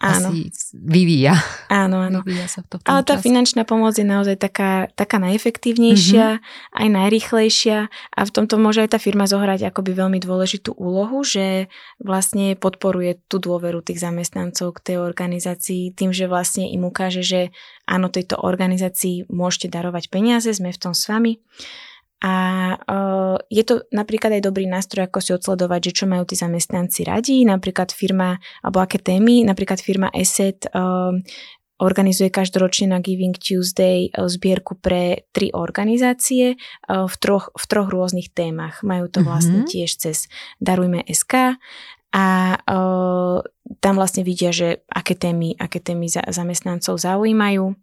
asi 0.04 0.52
vyvíja. 0.76 1.40
Áno, 1.72 2.04
áno. 2.04 2.20
Vyvíja 2.20 2.44
sa 2.44 2.60
to 2.68 2.76
v 2.76 2.84
tom 2.84 2.92
Ale 2.92 3.08
tá 3.08 3.16
čas. 3.16 3.24
finančná 3.24 3.64
pomoc 3.64 3.96
je 3.96 4.04
naozaj 4.04 4.36
taká, 4.36 4.92
taká 4.92 5.16
najefektívnejšia, 5.16 6.26
mm-hmm. 6.36 6.76
aj 6.76 6.88
najrychlejšia 6.92 7.78
a 7.88 8.20
v 8.20 8.30
tomto 8.36 8.60
môže 8.60 8.84
aj 8.84 8.96
tá 8.96 8.98
firma 9.00 9.24
zohrať 9.24 9.72
akoby 9.72 9.96
veľmi 9.96 10.20
dôležitú 10.20 10.76
úlohu, 10.76 11.24
že 11.24 11.72
vlastne 12.04 12.52
podporuje 12.52 13.16
tú 13.32 13.40
dôveru 13.40 13.80
tých 13.80 14.04
zamestnancov 14.04 14.76
k 14.76 14.92
tej 14.92 14.96
organizácii 15.00 15.96
tým, 15.96 16.12
že 16.12 16.28
vlastne 16.28 16.68
im 16.68 16.84
ukáže, 16.84 17.24
že 17.24 17.40
áno, 17.86 18.10
tejto 18.10 18.42
organizácii 18.42 19.30
môžete 19.30 19.70
darovať 19.70 20.10
peniaze, 20.10 20.50
sme 20.50 20.74
v 20.74 20.82
tom 20.82 20.92
s 20.92 21.06
vami. 21.06 21.38
A 22.24 22.34
uh, 22.74 23.36
je 23.52 23.60
to 23.60 23.84
napríklad 23.92 24.40
aj 24.40 24.42
dobrý 24.48 24.64
nástroj, 24.64 25.06
ako 25.06 25.20
si 25.20 25.30
odsledovať, 25.36 25.92
že 25.92 25.96
čo 26.02 26.04
majú 26.08 26.24
tí 26.24 26.32
zamestnanci 26.32 27.04
radi, 27.04 27.44
napríklad 27.44 27.92
firma, 27.92 28.40
alebo 28.64 28.80
aké 28.80 28.96
témy, 28.96 29.44
napríklad 29.44 29.78
firma 29.84 30.08
ESET 30.16 30.72
uh, 30.72 31.12
organizuje 31.76 32.32
každoročne 32.32 32.88
na 32.88 33.04
Giving 33.04 33.36
Tuesday 33.36 34.08
zbierku 34.08 34.80
pre 34.80 35.28
tri 35.32 35.52
organizácie 35.52 36.56
v 36.88 37.14
troch, 37.20 37.52
v 37.52 37.64
troch 37.68 37.88
rôznych 37.92 38.32
témach. 38.32 38.80
Majú 38.80 39.12
to 39.12 39.20
vlastne 39.20 39.64
mm-hmm. 39.64 39.72
tiež 39.76 39.90
cez 40.00 40.16
Darujme 40.56 41.04
SK 41.04 41.60
a 42.16 42.56
uh, 42.56 43.44
tam 43.84 43.94
vlastne 44.00 44.24
vidia, 44.24 44.48
že 44.48 44.80
aké 44.88 45.12
témy, 45.12 45.52
aké 45.60 45.84
témy 45.84 46.08
za, 46.08 46.24
zamestnancov 46.32 46.96
zaujímajú 46.96 47.76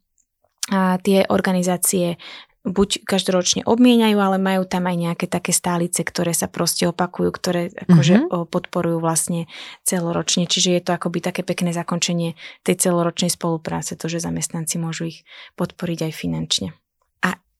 a 0.74 0.98
tie 0.98 1.28
organizácie 1.30 2.17
buď 2.63 3.04
každoročne 3.04 3.67
obmieniajú, 3.67 4.15
ale 4.15 4.39
majú 4.39 4.63
tam 4.63 4.88
aj 4.88 4.96
nejaké 4.96 5.26
také 5.28 5.52
stálice, 5.52 6.00
ktoré 6.00 6.32
sa 6.32 6.48
proste 6.48 6.88
opakujú, 6.88 7.30
ktoré 7.36 7.76
akože 7.76 8.15
mm-hmm. 8.24 8.48
podporujú 8.48 9.04
vlastne 9.04 9.52
celoročne. 9.84 10.48
Čiže 10.48 10.69
je 10.72 10.82
to 10.82 10.96
akoby 10.96 11.19
také 11.19 11.43
pekné 11.43 11.76
zakončenie 11.76 12.39
tej 12.63 12.76
celoročnej 12.80 13.36
spolupráce, 13.36 14.00
to, 14.00 14.08
že 14.08 14.24
zamestnanci 14.24 14.80
môžu 14.80 15.12
ich 15.12 15.28
podporiť 15.60 16.08
aj 16.08 16.13
finančne. 16.15 16.72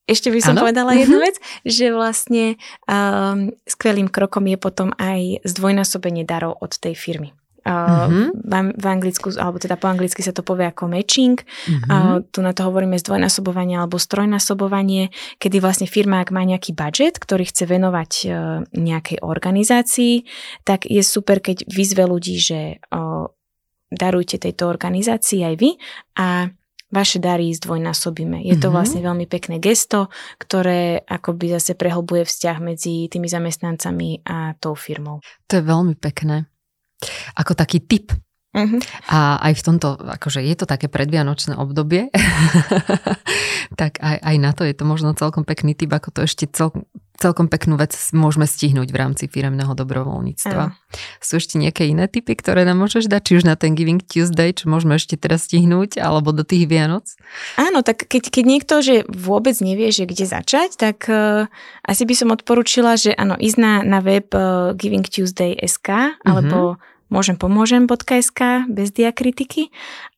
Ešte 0.03 0.27
by 0.35 0.39
som 0.43 0.55
ano? 0.59 0.67
povedala 0.67 0.99
jednu 0.99 1.15
mm-hmm. 1.15 1.27
vec, 1.31 1.35
že 1.63 1.95
vlastne 1.95 2.59
um, 2.91 3.55
skvelým 3.63 4.11
krokom 4.11 4.43
je 4.51 4.57
potom 4.59 4.91
aj 4.99 5.39
zdvojnásobenie 5.47 6.27
darov 6.27 6.59
od 6.59 6.75
tej 6.75 6.95
firmy. 6.95 7.31
Uh, 7.63 8.11
mm-hmm. 8.11 8.75
v 8.75 8.85
Anglicku, 8.91 9.31
alebo 9.39 9.55
teda 9.55 9.79
po 9.79 9.87
anglicky 9.87 10.19
sa 10.19 10.35
to 10.35 10.43
povie 10.43 10.67
ako 10.67 10.91
matching. 10.91 11.39
Mm-hmm. 11.39 11.87
Uh, 11.87 12.19
tu 12.27 12.43
na 12.43 12.51
to 12.51 12.67
hovoríme 12.67 12.99
zdvojnásobovanie 12.99 13.79
alebo 13.79 13.95
strojnásobovanie, 13.95 15.15
kedy 15.39 15.63
vlastne 15.63 15.87
firma, 15.87 16.19
ak 16.19 16.35
má 16.35 16.43
nejaký 16.43 16.75
budget, 16.75 17.23
ktorý 17.23 17.47
chce 17.47 17.63
venovať 17.63 18.11
uh, 18.27 18.33
nejakej 18.75 19.23
organizácii, 19.23 20.27
tak 20.67 20.91
je 20.91 20.99
super, 20.99 21.39
keď 21.39 21.63
vyzve 21.71 22.03
ľudí, 22.03 22.35
že 22.35 22.83
uh, 22.91 23.31
darujte 23.95 24.43
tejto 24.43 24.67
organizácii 24.67 25.47
aj 25.47 25.55
vy 25.55 25.79
a 26.19 26.51
vaše 26.93 27.17
dary 27.17 27.49
zdvojnásobíme. 27.58 28.45
Je 28.45 28.53
to 28.53 28.69
mm-hmm. 28.69 28.75
vlastne 28.77 29.01
veľmi 29.01 29.25
pekné 29.25 29.58
gesto, 29.58 30.13
ktoré 30.38 31.01
akoby 31.01 31.58
zase 31.58 31.73
prehlbuje 31.73 32.23
vzťah 32.29 32.58
medzi 32.62 33.10
tými 33.10 33.25
zamestnancami 33.25 34.21
a 34.21 34.53
tou 34.62 34.77
firmou. 34.77 35.25
To 35.49 35.58
je 35.58 35.63
veľmi 35.65 35.97
pekné 35.97 36.45
ako 37.36 37.58
taký 37.58 37.84
typ. 37.84 38.13
Uh-huh. 38.53 38.77
A 39.09 39.41
aj 39.49 39.53
v 39.57 39.65
tomto, 39.65 39.97
akože 39.97 40.45
je 40.45 40.53
to 40.53 40.69
také 40.69 40.85
predvianočné 40.85 41.57
obdobie, 41.57 42.13
tak 43.81 43.97
aj, 43.97 44.17
aj 44.21 44.35
na 44.37 44.51
to 44.53 44.61
je 44.61 44.77
to 44.77 44.85
možno 44.85 45.17
celkom 45.17 45.41
pekný 45.41 45.73
typ, 45.73 45.89
ako 45.89 46.13
to 46.13 46.21
ešte 46.29 46.45
cel, 46.53 46.69
celkom 47.17 47.49
peknú 47.49 47.81
vec 47.81 47.97
môžeme 48.13 48.45
stihnúť 48.45 48.93
v 48.93 48.97
rámci 48.97 49.25
firemného 49.25 49.73
dobrovoľníctva. 49.73 50.63
Uh-huh. 50.69 50.97
Sú 51.17 51.41
ešte 51.41 51.57
nejaké 51.57 51.89
iné 51.89 52.05
typy, 52.05 52.37
ktoré 52.37 52.61
nám 52.61 52.77
môžeš 52.85 53.09
dať, 53.09 53.21
či 53.25 53.33
už 53.41 53.43
na 53.49 53.57
ten 53.57 53.73
Giving 53.73 54.05
Tuesday, 54.05 54.53
čo 54.53 54.69
môžeme 54.69 55.01
ešte 55.01 55.17
teraz 55.17 55.49
stihnúť, 55.49 55.97
alebo 55.97 56.29
do 56.29 56.45
tých 56.45 56.69
Vianoc? 56.69 57.09
Áno, 57.57 57.81
tak 57.81 58.05
keď, 58.05 58.29
keď 58.29 58.43
niekto, 58.45 58.75
že 58.85 59.01
vôbec 59.09 59.57
nevie, 59.65 59.89
že 59.89 60.05
kde 60.05 60.29
začať, 60.29 60.77
tak 60.77 61.09
uh, 61.09 61.49
asi 61.81 62.05
by 62.05 62.13
som 62.13 62.29
odporúčila, 62.29 63.01
že 63.01 63.17
áno, 63.17 63.33
ísť 63.33 63.57
na, 63.57 63.73
na 63.81 63.97
web 63.97 64.29
uh, 64.37 64.77
Giving 64.77 65.09
Tuesday 65.09 65.57
SK, 65.57 66.21
alebo 66.21 66.77
uh-huh 66.77 66.91
môžem 67.13 67.38
pomôžem.sk 67.38 68.65
bez 68.65 68.89
diakritiky 68.89 69.69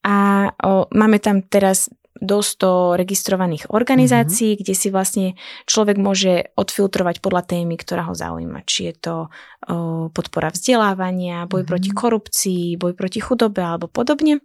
a 0.08 0.48
o, 0.64 0.88
máme 0.96 1.20
tam 1.20 1.44
teraz 1.44 1.92
dosť 2.16 2.64
registrovaných 2.96 3.76
organizácií, 3.76 4.56
mm-hmm. 4.56 4.62
kde 4.64 4.74
si 4.74 4.88
vlastne 4.88 5.28
človek 5.68 6.00
môže 6.00 6.48
odfiltrovať 6.56 7.20
podľa 7.20 7.44
témy, 7.44 7.76
ktorá 7.76 8.08
ho 8.08 8.16
zaujíma. 8.16 8.64
Či 8.64 8.80
je 8.88 8.94
to 8.96 9.16
o, 9.20 9.28
podpora 10.16 10.48
vzdelávania, 10.48 11.44
boj 11.44 11.68
mm-hmm. 11.68 11.68
proti 11.68 11.90
korupcii, 11.92 12.66
boj 12.80 12.96
proti 12.96 13.20
chudobe 13.20 13.60
alebo 13.60 13.92
podobne. 13.92 14.40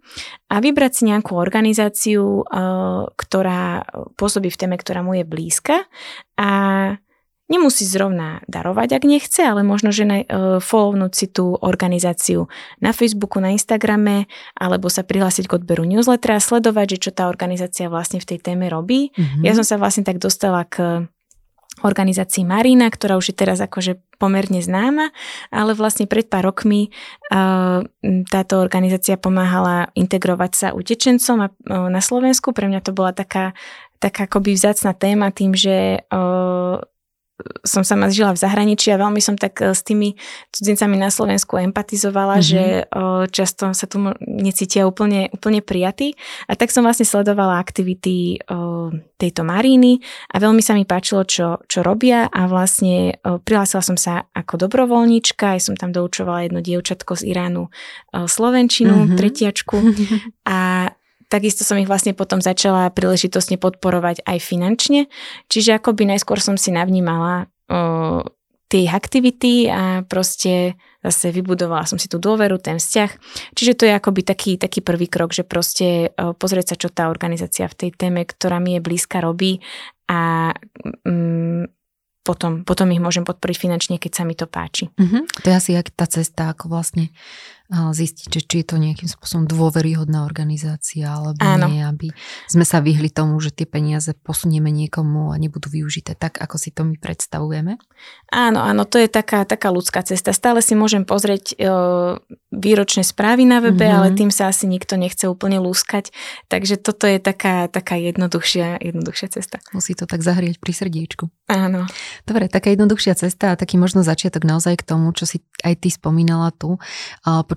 A 0.51 0.59
vybrať 0.59 0.91
si 0.91 1.03
nejakú 1.07 1.39
organizáciu, 1.39 2.43
o, 2.43 2.45
ktorá 3.15 3.87
pôsobí 4.19 4.51
v 4.51 4.59
téme, 4.59 4.75
ktorá 4.75 4.99
mu 4.99 5.15
je 5.15 5.23
blízka 5.23 5.87
a 6.35 6.51
Nemusí 7.51 7.83
zrovna 7.83 8.39
darovať, 8.47 8.95
ak 8.95 9.03
nechce, 9.03 9.43
ale 9.43 9.59
možno, 9.67 9.91
že 9.91 10.07
na, 10.07 10.23
uh, 10.23 10.63
follownúť 10.63 11.11
si 11.11 11.27
tú 11.27 11.59
organizáciu 11.59 12.47
na 12.79 12.95
Facebooku, 12.95 13.43
na 13.43 13.51
Instagrame, 13.51 14.31
alebo 14.55 14.87
sa 14.87 15.03
prihlásiť 15.03 15.51
k 15.51 15.59
odberu 15.59 15.83
newslettera 15.83 16.39
a 16.39 16.43
sledovať, 16.43 16.95
že 16.95 17.01
čo 17.03 17.11
tá 17.11 17.27
organizácia 17.27 17.91
vlastne 17.91 18.23
v 18.23 18.27
tej 18.31 18.39
téme 18.39 18.71
robí. 18.71 19.11
Mm-hmm. 19.11 19.43
Ja 19.43 19.51
som 19.51 19.67
sa 19.67 19.75
vlastne 19.75 20.07
tak 20.07 20.23
dostala 20.23 20.63
k 20.63 21.03
organizácii 21.83 22.43
Marina, 22.45 22.91
ktorá 22.91 23.15
už 23.15 23.33
je 23.33 23.35
teraz 23.35 23.63
akože 23.63 23.99
pomerne 24.19 24.61
známa, 24.61 25.09
ale 25.49 25.73
vlastne 25.73 26.05
pred 26.05 26.29
pár 26.29 26.51
rokmi 26.51 26.93
uh, 27.31 27.81
táto 28.29 28.61
organizácia 28.61 29.17
pomáhala 29.17 29.89
integrovať 29.97 30.51
sa 30.51 30.67
utečencom 30.77 31.37
a, 31.41 31.47
uh, 31.49 31.89
na 31.89 32.03
Slovensku. 32.03 32.53
Pre 32.53 32.67
mňa 32.69 32.85
to 32.85 32.91
bola 32.93 33.15
taká, 33.15 33.57
taká 33.97 34.29
akoby 34.29 34.53
vzácna 34.53 34.93
téma 34.93 35.33
tým, 35.33 35.57
že 35.57 36.05
uh, 36.05 36.77
som 37.61 37.85
sama 37.85 38.09
žila 38.09 38.33
v 38.33 38.41
zahraničí 38.41 38.89
a 38.89 39.01
veľmi 39.01 39.21
som 39.21 39.37
tak 39.37 39.61
e, 39.61 39.73
s 39.73 39.85
tými 39.85 40.17
cudzincami 40.49 40.97
na 40.97 41.13
Slovensku 41.13 41.57
empatizovala, 41.61 42.41
mm-hmm. 42.41 42.49
že 42.49 42.63
o, 42.89 43.25
často 43.29 43.71
sa 43.71 43.85
tu 43.85 44.01
necítia 44.25 44.89
úplne, 44.89 45.29
úplne 45.29 45.61
prijatí. 45.61 46.17
A 46.49 46.57
tak 46.57 46.73
som 46.73 46.85
vlastne 46.85 47.05
sledovala 47.05 47.61
aktivity 47.61 48.41
o, 48.49 48.89
tejto 49.21 49.45
Maríny 49.45 50.01
a 50.33 50.41
veľmi 50.41 50.61
sa 50.65 50.73
mi 50.73 50.89
páčilo, 50.89 51.21
čo, 51.25 51.61
čo 51.69 51.85
robia 51.85 52.25
a 52.25 52.49
vlastne 52.49 53.21
o, 53.21 53.37
prihlásila 53.37 53.85
som 53.85 53.97
sa 53.97 54.25
ako 54.33 54.65
dobrovoľníčka, 54.67 55.57
aj 55.57 55.71
som 55.71 55.75
tam 55.77 55.93
doučovala 55.93 56.49
jedno 56.49 56.59
dievčatko 56.65 57.13
z 57.17 57.29
Iránu 57.29 57.69
o, 57.69 57.69
slovenčinu, 58.25 59.05
mm-hmm. 59.05 59.17
tretiačku 59.17 59.77
a 60.49 60.91
Takisto 61.31 61.63
som 61.63 61.79
ich 61.79 61.87
vlastne 61.87 62.11
potom 62.11 62.43
začala 62.43 62.91
príležitosne 62.91 63.55
podporovať 63.55 64.27
aj 64.27 64.37
finančne, 64.43 65.07
čiže 65.47 65.79
akoby 65.79 66.03
najskôr 66.11 66.43
som 66.43 66.59
si 66.59 66.75
navnímala 66.75 67.47
tie 68.71 68.87
aktivity 68.87 69.67
a 69.67 70.07
proste 70.07 70.79
zase 71.03 71.35
vybudovala 71.35 71.83
som 71.83 71.99
si 71.99 72.07
tú 72.07 72.23
dôveru, 72.23 72.55
ten 72.55 72.79
vzťah. 72.79 73.11
Čiže 73.51 73.73
to 73.75 73.83
je 73.83 73.93
akoby 73.95 74.21
taký, 74.23 74.55
taký 74.55 74.79
prvý 74.79 75.11
krok, 75.11 75.35
že 75.35 75.43
proste 75.43 76.15
pozrieť 76.15 76.75
sa, 76.75 76.79
čo 76.79 76.87
tá 76.87 77.11
organizácia 77.11 77.67
v 77.67 77.75
tej 77.75 77.89
téme, 77.91 78.23
ktorá 78.23 78.63
mi 78.63 78.79
je 78.79 78.85
blízka, 78.85 79.19
robí 79.19 79.59
a 80.07 80.51
mm, 81.03 81.67
potom, 82.21 82.61
potom 82.61 82.87
ich 82.93 83.01
môžem 83.01 83.25
podporiť 83.25 83.57
finančne, 83.57 83.95
keď 83.97 84.11
sa 84.13 84.23
mi 84.23 84.37
to 84.37 84.45
páči. 84.45 84.93
Uh-huh. 84.93 85.25
To 85.41 85.47
je 85.49 85.55
asi 85.57 85.71
tá 85.97 86.05
cesta, 86.05 86.53
ako 86.53 86.69
vlastne 86.69 87.09
zistiť, 87.71 88.27
že 88.27 88.41
či 88.43 88.55
je 88.61 88.65
to 88.67 88.75
nejakým 88.75 89.07
spôsobom 89.07 89.47
dôveryhodná 89.47 90.27
organizácia 90.27 91.07
alebo 91.07 91.39
Áno. 91.39 91.71
nie, 91.71 91.79
aby 91.79 92.11
sme 92.51 92.67
sa 92.67 92.83
vyhli 92.83 93.07
tomu, 93.07 93.39
že 93.39 93.55
tie 93.55 93.63
peniaze 93.63 94.11
posunieme 94.11 94.67
niekomu 94.67 95.31
a 95.31 95.39
nebudú 95.39 95.71
využité 95.71 96.19
tak, 96.19 96.43
ako 96.43 96.59
si 96.59 96.75
to 96.75 96.83
my 96.83 96.99
predstavujeme. 96.99 97.79
Áno, 98.27 98.59
áno, 98.59 98.83
to 98.83 98.99
je 98.99 99.07
taká, 99.07 99.47
taká 99.47 99.71
ľudská 99.71 100.03
cesta. 100.03 100.35
Stále 100.35 100.59
si 100.59 100.75
môžem 100.75 101.07
pozrieť 101.07 101.55
e, 101.55 101.65
výročné 102.51 103.07
správy 103.07 103.47
na 103.47 103.63
webe, 103.63 103.87
mm-hmm. 103.87 103.99
ale 104.03 104.07
tým 104.19 104.35
sa 104.35 104.51
asi 104.51 104.67
nikto 104.67 104.99
nechce 104.99 105.23
úplne 105.31 105.63
lúskať, 105.63 106.11
takže 106.51 106.75
toto 106.75 107.07
je 107.07 107.23
taká, 107.23 107.71
taká 107.71 107.95
jednoduchšia, 107.95 108.83
jednoduchšia 108.83 109.27
cesta. 109.31 109.63
Musí 109.71 109.95
to 109.95 110.03
tak 110.03 110.19
zahrieť 110.19 110.59
pri 110.59 110.75
srdiečku. 110.75 111.31
Áno. 111.47 111.87
Dobre, 112.27 112.51
taká 112.51 112.75
jednoduchšia 112.75 113.15
cesta 113.15 113.55
a 113.55 113.59
taký 113.59 113.79
možno 113.79 114.03
začiatok 114.03 114.43
naozaj 114.43 114.83
k 114.83 114.87
tomu, 114.87 115.15
čo 115.15 115.23
si 115.23 115.39
aj 115.63 115.79
ty 115.79 115.89
spomínala 115.91 116.51
tu 116.51 116.75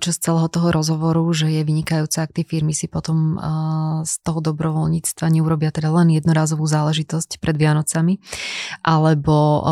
počas 0.05 0.21
celého 0.21 0.45
toho 0.53 0.69
rozhovoru, 0.69 1.25
že 1.33 1.49
je 1.49 1.65
vynikajúce, 1.65 2.21
ak 2.21 2.29
tie 2.29 2.45
firmy 2.45 2.77
si 2.77 2.85
potom 2.85 3.41
z 4.05 4.13
toho 4.21 4.37
dobrovoľníctva 4.37 5.33
neurobia 5.33 5.73
teda 5.73 5.89
len 5.89 6.13
jednorazovú 6.13 6.61
záležitosť 6.61 7.41
pred 7.41 7.57
Vianocami, 7.57 8.21
alebo 8.85 9.65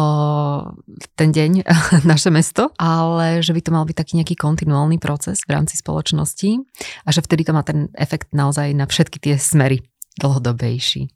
ten 1.13 1.29
deň 1.29 1.69
naše 2.09 2.33
mesto, 2.33 2.73
ale 2.81 3.45
že 3.45 3.53
by 3.53 3.61
to 3.61 3.69
mal 3.77 3.85
byť 3.85 3.93
taký 3.93 4.13
nejaký 4.17 4.33
kontinuálny 4.33 4.97
proces 4.97 5.45
v 5.45 5.53
rámci 5.53 5.77
spoločnosti 5.77 6.65
a 7.05 7.09
že 7.13 7.21
vtedy 7.21 7.45
to 7.45 7.53
má 7.53 7.61
ten 7.61 7.93
efekt 7.93 8.33
naozaj 8.33 8.73
na 8.73 8.89
všetky 8.89 9.21
tie 9.21 9.37
smery 9.37 9.85
dlhodobejší. 10.17 11.13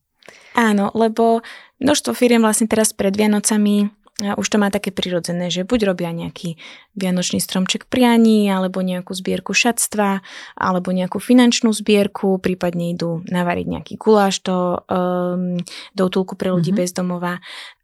Áno, 0.54 0.94
lebo 0.94 1.42
množstvo 1.82 2.14
firiem 2.14 2.46
vlastne 2.46 2.70
teraz 2.70 2.94
pred 2.94 3.18
Vianocami 3.18 3.90
a 4.18 4.34
už 4.34 4.50
to 4.50 4.58
má 4.58 4.74
také 4.74 4.90
prirodzené, 4.90 5.54
že 5.54 5.62
buď 5.62 5.94
robia 5.94 6.10
nejaký 6.10 6.58
vianočný 6.98 7.38
stromček 7.38 7.86
prianí, 7.86 8.50
alebo 8.50 8.82
nejakú 8.82 9.14
zbierku 9.14 9.54
šatstva, 9.54 10.26
alebo 10.58 10.90
nejakú 10.90 11.22
finančnú 11.22 11.70
zbierku, 11.70 12.42
prípadne 12.42 12.98
idú 12.98 13.22
navariť 13.30 13.68
nejaký 13.70 13.94
guláš 14.02 14.42
do, 14.42 14.82
um, 14.90 15.62
do 15.94 16.02
útulku 16.10 16.34
pre 16.34 16.50
ľudí 16.50 16.74
mm-hmm. 16.74 16.82
bez 16.82 16.98
domova. 16.98 17.34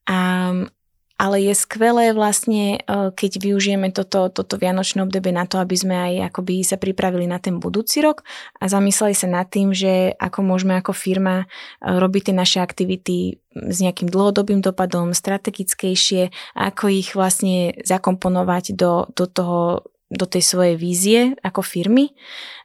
A, 0.09 0.17
ale 1.17 1.45
je 1.45 1.53
skvelé 1.53 2.11
vlastne, 2.11 2.81
e, 2.81 3.13
keď 3.13 3.31
využijeme 3.37 3.93
toto, 3.93 4.33
toto 4.33 4.57
vianočné 4.57 5.05
obdobie 5.05 5.29
na 5.29 5.45
to, 5.45 5.61
aby 5.61 5.75
sme 5.77 5.95
aj 5.95 6.33
akoby 6.33 6.65
sa 6.65 6.81
pripravili 6.81 7.29
na 7.29 7.37
ten 7.37 7.61
budúci 7.61 8.01
rok 8.01 8.25
a 8.57 8.65
zamysleli 8.65 9.13
sa 9.13 9.29
nad 9.29 9.45
tým, 9.45 9.71
že 9.71 10.17
ako 10.17 10.41
môžeme 10.41 10.73
ako 10.81 10.91
firma 10.91 11.45
e, 11.45 11.45
robiť 11.85 12.31
tie 12.31 12.35
naše 12.35 12.59
aktivity 12.59 13.37
s 13.53 13.77
nejakým 13.85 14.09
dlhodobým 14.09 14.65
dopadom, 14.65 15.13
strategickejšie, 15.13 16.33
ako 16.57 16.89
ich 16.89 17.13
vlastne 17.13 17.77
zakomponovať 17.85 18.73
do, 18.73 19.05
do 19.13 19.25
toho 19.29 19.85
do 20.13 20.25
tej 20.29 20.45
svojej 20.45 20.75
vízie 20.77 21.21
ako 21.41 21.65
firmy. 21.65 22.13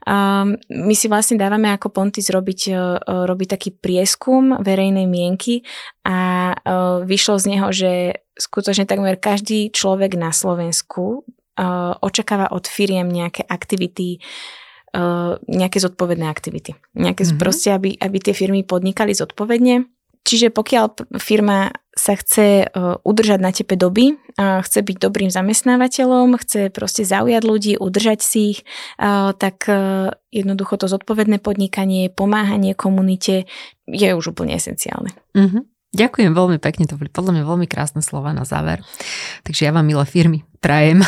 Um, 0.04 0.60
my 0.68 0.94
si 0.94 1.08
vlastne 1.08 1.40
dávame 1.40 1.72
ako 1.72 1.88
Pontis 1.88 2.28
robiť, 2.28 2.60
uh, 2.72 3.00
robiť 3.24 3.48
taký 3.56 3.70
prieskum 3.72 4.60
verejnej 4.60 5.08
mienky 5.08 5.64
a 6.04 6.52
uh, 6.52 7.02
vyšlo 7.02 7.40
z 7.40 7.44
neho, 7.48 7.68
že 7.72 7.90
skutočne 8.36 8.84
takmer 8.84 9.16
každý 9.16 9.72
človek 9.72 10.14
na 10.14 10.30
Slovensku 10.30 11.24
uh, 11.24 11.96
očakáva 12.04 12.52
od 12.52 12.68
firiem 12.68 13.08
nejaké 13.08 13.44
aktivity, 13.48 14.20
uh, 14.94 15.40
nejaké 15.48 15.80
zodpovedné 15.82 16.28
aktivity. 16.28 16.76
Nejaké 16.94 17.26
mm-hmm. 17.26 17.40
proste, 17.40 17.74
aby, 17.74 17.96
aby 17.96 18.16
tie 18.22 18.36
firmy 18.36 18.62
podnikali 18.62 19.16
zodpovedne 19.16 19.88
Čiže 20.28 20.52
pokiaľ 20.52 21.16
firma 21.16 21.72
sa 21.98 22.14
chce 22.14 22.62
e, 22.62 22.66
udržať 23.02 23.38
na 23.42 23.50
tepe 23.50 23.74
doby, 23.74 24.14
chce 24.38 24.86
byť 24.86 24.96
dobrým 25.02 25.34
zamestnávateľom, 25.34 26.38
chce 26.38 26.70
proste 26.70 27.02
zaujať 27.02 27.42
ľudí, 27.42 27.72
udržať 27.74 28.22
si 28.22 28.54
ich, 28.54 28.60
tak 29.34 29.66
e, 29.66 30.14
jednoducho 30.30 30.78
to 30.78 30.86
zodpovedné 30.86 31.42
podnikanie, 31.42 32.06
pomáhanie 32.06 32.78
komunite 32.78 33.50
je 33.90 34.08
už 34.14 34.38
úplne 34.38 34.54
esenciálne. 34.54 35.10
Mm-hmm. 35.34 35.62
Ďakujem 35.88 36.36
veľmi 36.36 36.58
pekne, 36.60 36.84
to 36.84 37.00
boli 37.00 37.08
podľa 37.08 37.40
mňa 37.40 37.44
veľmi 37.48 37.66
krásne 37.66 38.04
slova 38.04 38.36
na 38.36 38.44
záver. 38.44 38.84
Takže 39.48 39.66
ja 39.66 39.72
vám, 39.72 39.88
milé 39.88 40.04
firmy, 40.04 40.44
prajem, 40.60 41.00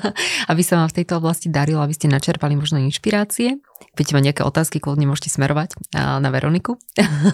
aby 0.50 0.62
sa 0.66 0.82
vám 0.82 0.90
v 0.90 0.96
tejto 1.00 1.22
oblasti 1.22 1.46
darilo, 1.46 1.78
aby 1.78 1.94
ste 1.94 2.10
načerpali 2.10 2.58
možno 2.58 2.82
inšpirácie. 2.82 3.62
Keď 3.94 4.14
máte 4.14 4.26
nejaké 4.30 4.42
otázky, 4.42 4.82
kľudne 4.82 5.06
môžete 5.08 5.30
smerovať 5.32 5.78
na 5.94 6.28
Veroniku 6.28 6.76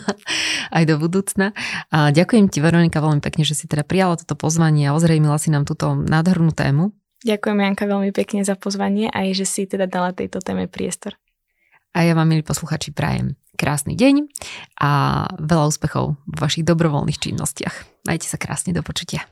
aj 0.76 0.84
do 0.86 1.00
budúcna. 1.00 1.56
A 1.90 2.12
ďakujem 2.12 2.52
ti, 2.52 2.60
Veronika, 2.60 3.00
veľmi 3.00 3.24
pekne, 3.24 3.48
že 3.48 3.56
si 3.56 3.64
teda 3.66 3.82
prijala 3.82 4.20
toto 4.20 4.36
pozvanie 4.36 4.88
a 4.88 4.94
ozrejmila 4.96 5.40
si 5.40 5.48
nám 5.48 5.64
túto 5.64 5.96
nádhernú 5.96 6.52
tému. 6.52 6.92
Ďakujem, 7.20 7.58
Janka, 7.60 7.84
veľmi 7.84 8.10
pekne 8.16 8.40
za 8.44 8.56
pozvanie 8.56 9.12
a 9.12 9.28
aj, 9.28 9.44
že 9.44 9.46
si 9.48 9.62
teda 9.68 9.84
dala 9.84 10.16
tejto 10.16 10.40
téme 10.40 10.68
priestor. 10.68 11.20
A 11.92 12.06
ja 12.06 12.14
vám, 12.14 12.30
milí 12.30 12.46
posluchači, 12.46 12.94
prajem 12.94 13.34
krásny 13.60 13.92
deň 13.92 14.30
a 14.80 14.90
veľa 15.36 15.68
úspechov 15.68 16.16
v 16.24 16.36
vašich 16.40 16.64
dobrovoľných 16.64 17.20
činnostiach. 17.20 18.08
Majte 18.08 18.24
sa 18.24 18.40
krásne, 18.40 18.72
do 18.72 18.80
počutia. 18.80 19.28